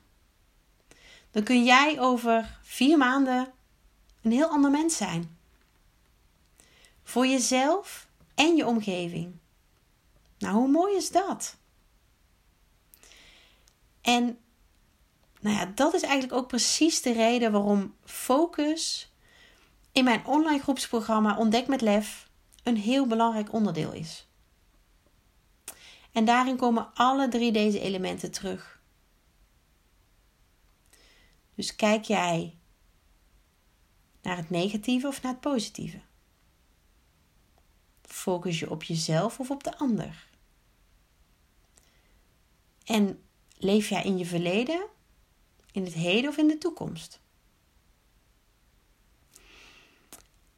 dan 1.32 1.44
kun 1.44 1.64
jij 1.64 2.00
over 2.00 2.60
vier 2.62 2.98
maanden 2.98 3.52
een 4.22 4.32
heel 4.32 4.50
ander 4.50 4.72
mens 4.72 4.98
zijn. 4.98 5.38
Voor 7.04 7.28
jezelf 7.28 8.08
en 8.36 8.56
je 8.56 8.66
omgeving. 8.66 9.40
Nou, 10.38 10.56
hoe 10.56 10.68
mooi 10.68 10.96
is 10.96 11.12
dat? 11.12 11.58
En 14.02 14.38
nou 15.40 15.56
ja, 15.56 15.66
dat 15.66 15.94
is 15.94 16.02
eigenlijk 16.02 16.34
ook 16.34 16.48
precies 16.48 17.02
de 17.02 17.14
reden 17.14 17.52
waarom 17.52 17.96
focus 18.04 19.12
in 19.92 20.04
mijn 20.04 20.26
online 20.26 20.62
groepsprogramma 20.62 21.38
Ontdek 21.38 21.68
met 21.68 21.82
Lef 21.82 22.30
een 22.64 22.78
heel 22.78 23.08
belangrijk 23.08 23.54
onderdeel 23.54 23.92
is. 23.92 24.28
En 26.12 26.26
daarin 26.26 26.58
komen 26.58 26.94
alle 26.94 27.28
drie 27.28 27.52
deze 27.52 27.80
elementen 27.80 28.32
terug. 28.32 28.82
Dus 31.56 31.76
kijk 31.76 32.04
jij 32.04 32.58
naar 34.22 34.38
het 34.38 34.50
negatieve 34.50 35.08
of 35.08 35.22
naar 35.22 35.32
het 35.32 35.42
positieve? 35.42 36.02
Focus 38.24 38.60
je 38.60 38.70
op 38.70 38.84
jezelf 38.84 39.40
of 39.40 39.50
op 39.50 39.64
de 39.64 39.78
ander? 39.78 40.28
En 42.84 43.24
leef 43.58 43.90
jij 43.90 44.04
in 44.04 44.18
je 44.18 44.26
verleden, 44.26 44.86
in 45.72 45.84
het 45.84 45.94
heden 45.94 46.30
of 46.30 46.38
in 46.38 46.48
de 46.48 46.58
toekomst? 46.58 47.22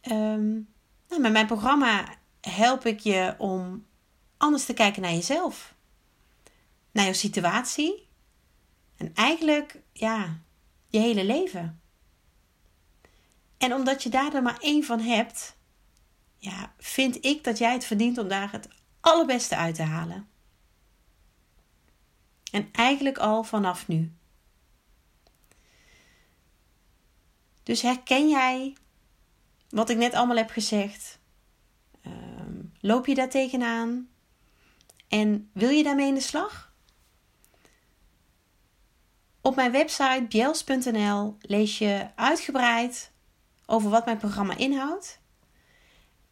Um, 0.02 0.74
nou, 1.08 1.22
met 1.22 1.32
mijn 1.32 1.46
programma 1.48 2.18
help 2.42 2.86
ik 2.86 3.00
je 3.00 3.36
om 3.38 3.86
anders 4.38 4.66
te 4.66 4.74
kijken 4.74 5.02
naar 5.02 5.14
jezelf, 5.14 5.76
naar 6.92 7.04
jouw 7.04 7.14
situatie 7.14 8.08
en 8.98 9.12
eigenlijk, 9.14 9.82
ja, 9.94 10.40
je 10.88 11.00
hele 11.00 11.24
leven. 11.24 11.82
En 13.58 13.74
omdat 13.74 14.04
je 14.04 14.10
daar 14.10 14.34
er 14.34 14.42
maar 14.42 14.60
één 14.60 14.84
van 14.84 15.00
hebt, 15.00 15.55
ja, 16.38 16.74
vind 16.78 17.26
ik 17.26 17.44
dat 17.44 17.58
jij 17.58 17.74
het 17.74 17.86
verdient 17.86 18.18
om 18.18 18.28
daar 18.28 18.52
het 18.52 18.68
allerbeste 19.00 19.56
uit 19.56 19.76
te 19.76 19.84
halen. 19.84 20.28
En 22.52 22.70
eigenlijk 22.72 23.18
al 23.18 23.44
vanaf 23.44 23.88
nu. 23.88 24.14
Dus 27.64 27.82
herken 27.82 28.30
jij 28.30 28.76
wat 29.70 29.90
ik 29.90 29.98
net 29.98 30.14
allemaal 30.14 30.36
heb 30.36 30.50
gezegd? 30.50 31.20
Ehm, 32.02 32.62
loop 32.80 33.06
je 33.06 33.16
daar 33.16 33.30
tegenaan? 33.30 34.10
En 35.08 35.50
wil 35.54 35.70
je 35.70 35.84
daarmee 35.84 36.08
in 36.08 36.14
de 36.14 36.22
slag? 36.22 36.74
Op 39.42 39.56
mijn 39.56 39.72
website 39.72 40.26
bjels.nl 40.30 41.38
lees 41.40 41.78
je 41.78 42.08
uitgebreid 42.16 43.12
over 43.66 43.90
wat 43.90 44.06
mijn 44.06 44.18
programma 44.18 44.58
inhoudt. 44.58 45.20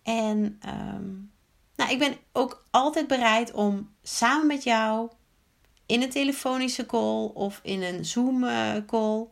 En 0.03 0.57
ehm, 0.61 1.11
nou, 1.75 1.91
ik 1.91 1.99
ben 1.99 2.17
ook 2.31 2.65
altijd 2.71 3.07
bereid 3.07 3.51
om 3.51 3.95
samen 4.03 4.47
met 4.47 4.63
jou 4.63 5.11
in 5.85 6.01
een 6.01 6.09
telefonische 6.09 6.85
call 6.85 7.25
of 7.33 7.59
in 7.63 7.81
een 7.81 8.05
Zoom 8.05 8.45
call 8.85 9.27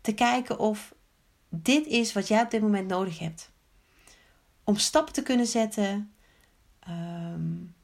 te 0.00 0.14
kijken 0.14 0.58
of 0.58 0.94
dit 1.48 1.86
is 1.86 2.12
wat 2.12 2.28
jij 2.28 2.42
op 2.42 2.50
dit 2.50 2.60
moment 2.60 2.88
nodig 2.88 3.18
hebt. 3.18 3.50
Om 4.64 4.76
stappen 4.76 5.12
te 5.12 5.22
kunnen 5.22 5.46
zetten. 5.46 6.14
Um, 6.88 7.74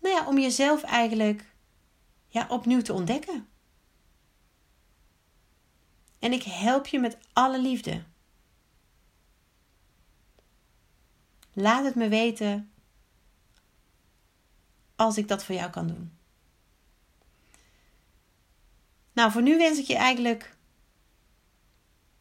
nou 0.00 0.14
ja, 0.14 0.26
om 0.26 0.38
jezelf 0.38 0.82
eigenlijk 0.82 1.54
ja, 2.28 2.46
opnieuw 2.48 2.82
te 2.82 2.92
ontdekken. 2.92 3.46
En 6.18 6.32
ik 6.32 6.42
help 6.42 6.86
je 6.86 6.98
met 6.98 7.18
alle 7.32 7.60
liefde. 7.60 8.02
Laat 11.52 11.84
het 11.84 11.94
me 11.94 12.08
weten 12.08 12.72
als 14.96 15.16
ik 15.16 15.28
dat 15.28 15.44
voor 15.44 15.54
jou 15.54 15.70
kan 15.70 15.86
doen. 15.86 16.12
Nou, 19.12 19.32
voor 19.32 19.42
nu 19.42 19.56
wens 19.56 19.78
ik 19.78 19.86
je 19.86 19.96
eigenlijk 19.96 20.56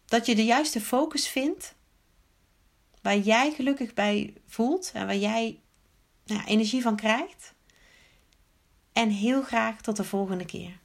dat 0.05 0.25
je 0.25 0.35
de 0.35 0.45
juiste 0.45 0.81
focus 0.81 1.27
vindt. 1.27 1.75
Waar 3.01 3.17
jij 3.17 3.51
gelukkig 3.51 3.93
bij 3.93 4.33
voelt 4.47 4.91
en 4.93 5.05
waar 5.05 5.15
jij 5.17 5.59
nou, 6.25 6.43
energie 6.43 6.81
van 6.81 6.95
krijgt. 6.95 7.53
En 8.93 9.09
heel 9.09 9.41
graag 9.41 9.81
tot 9.81 9.95
de 9.95 10.03
volgende 10.03 10.45
keer. 10.45 10.80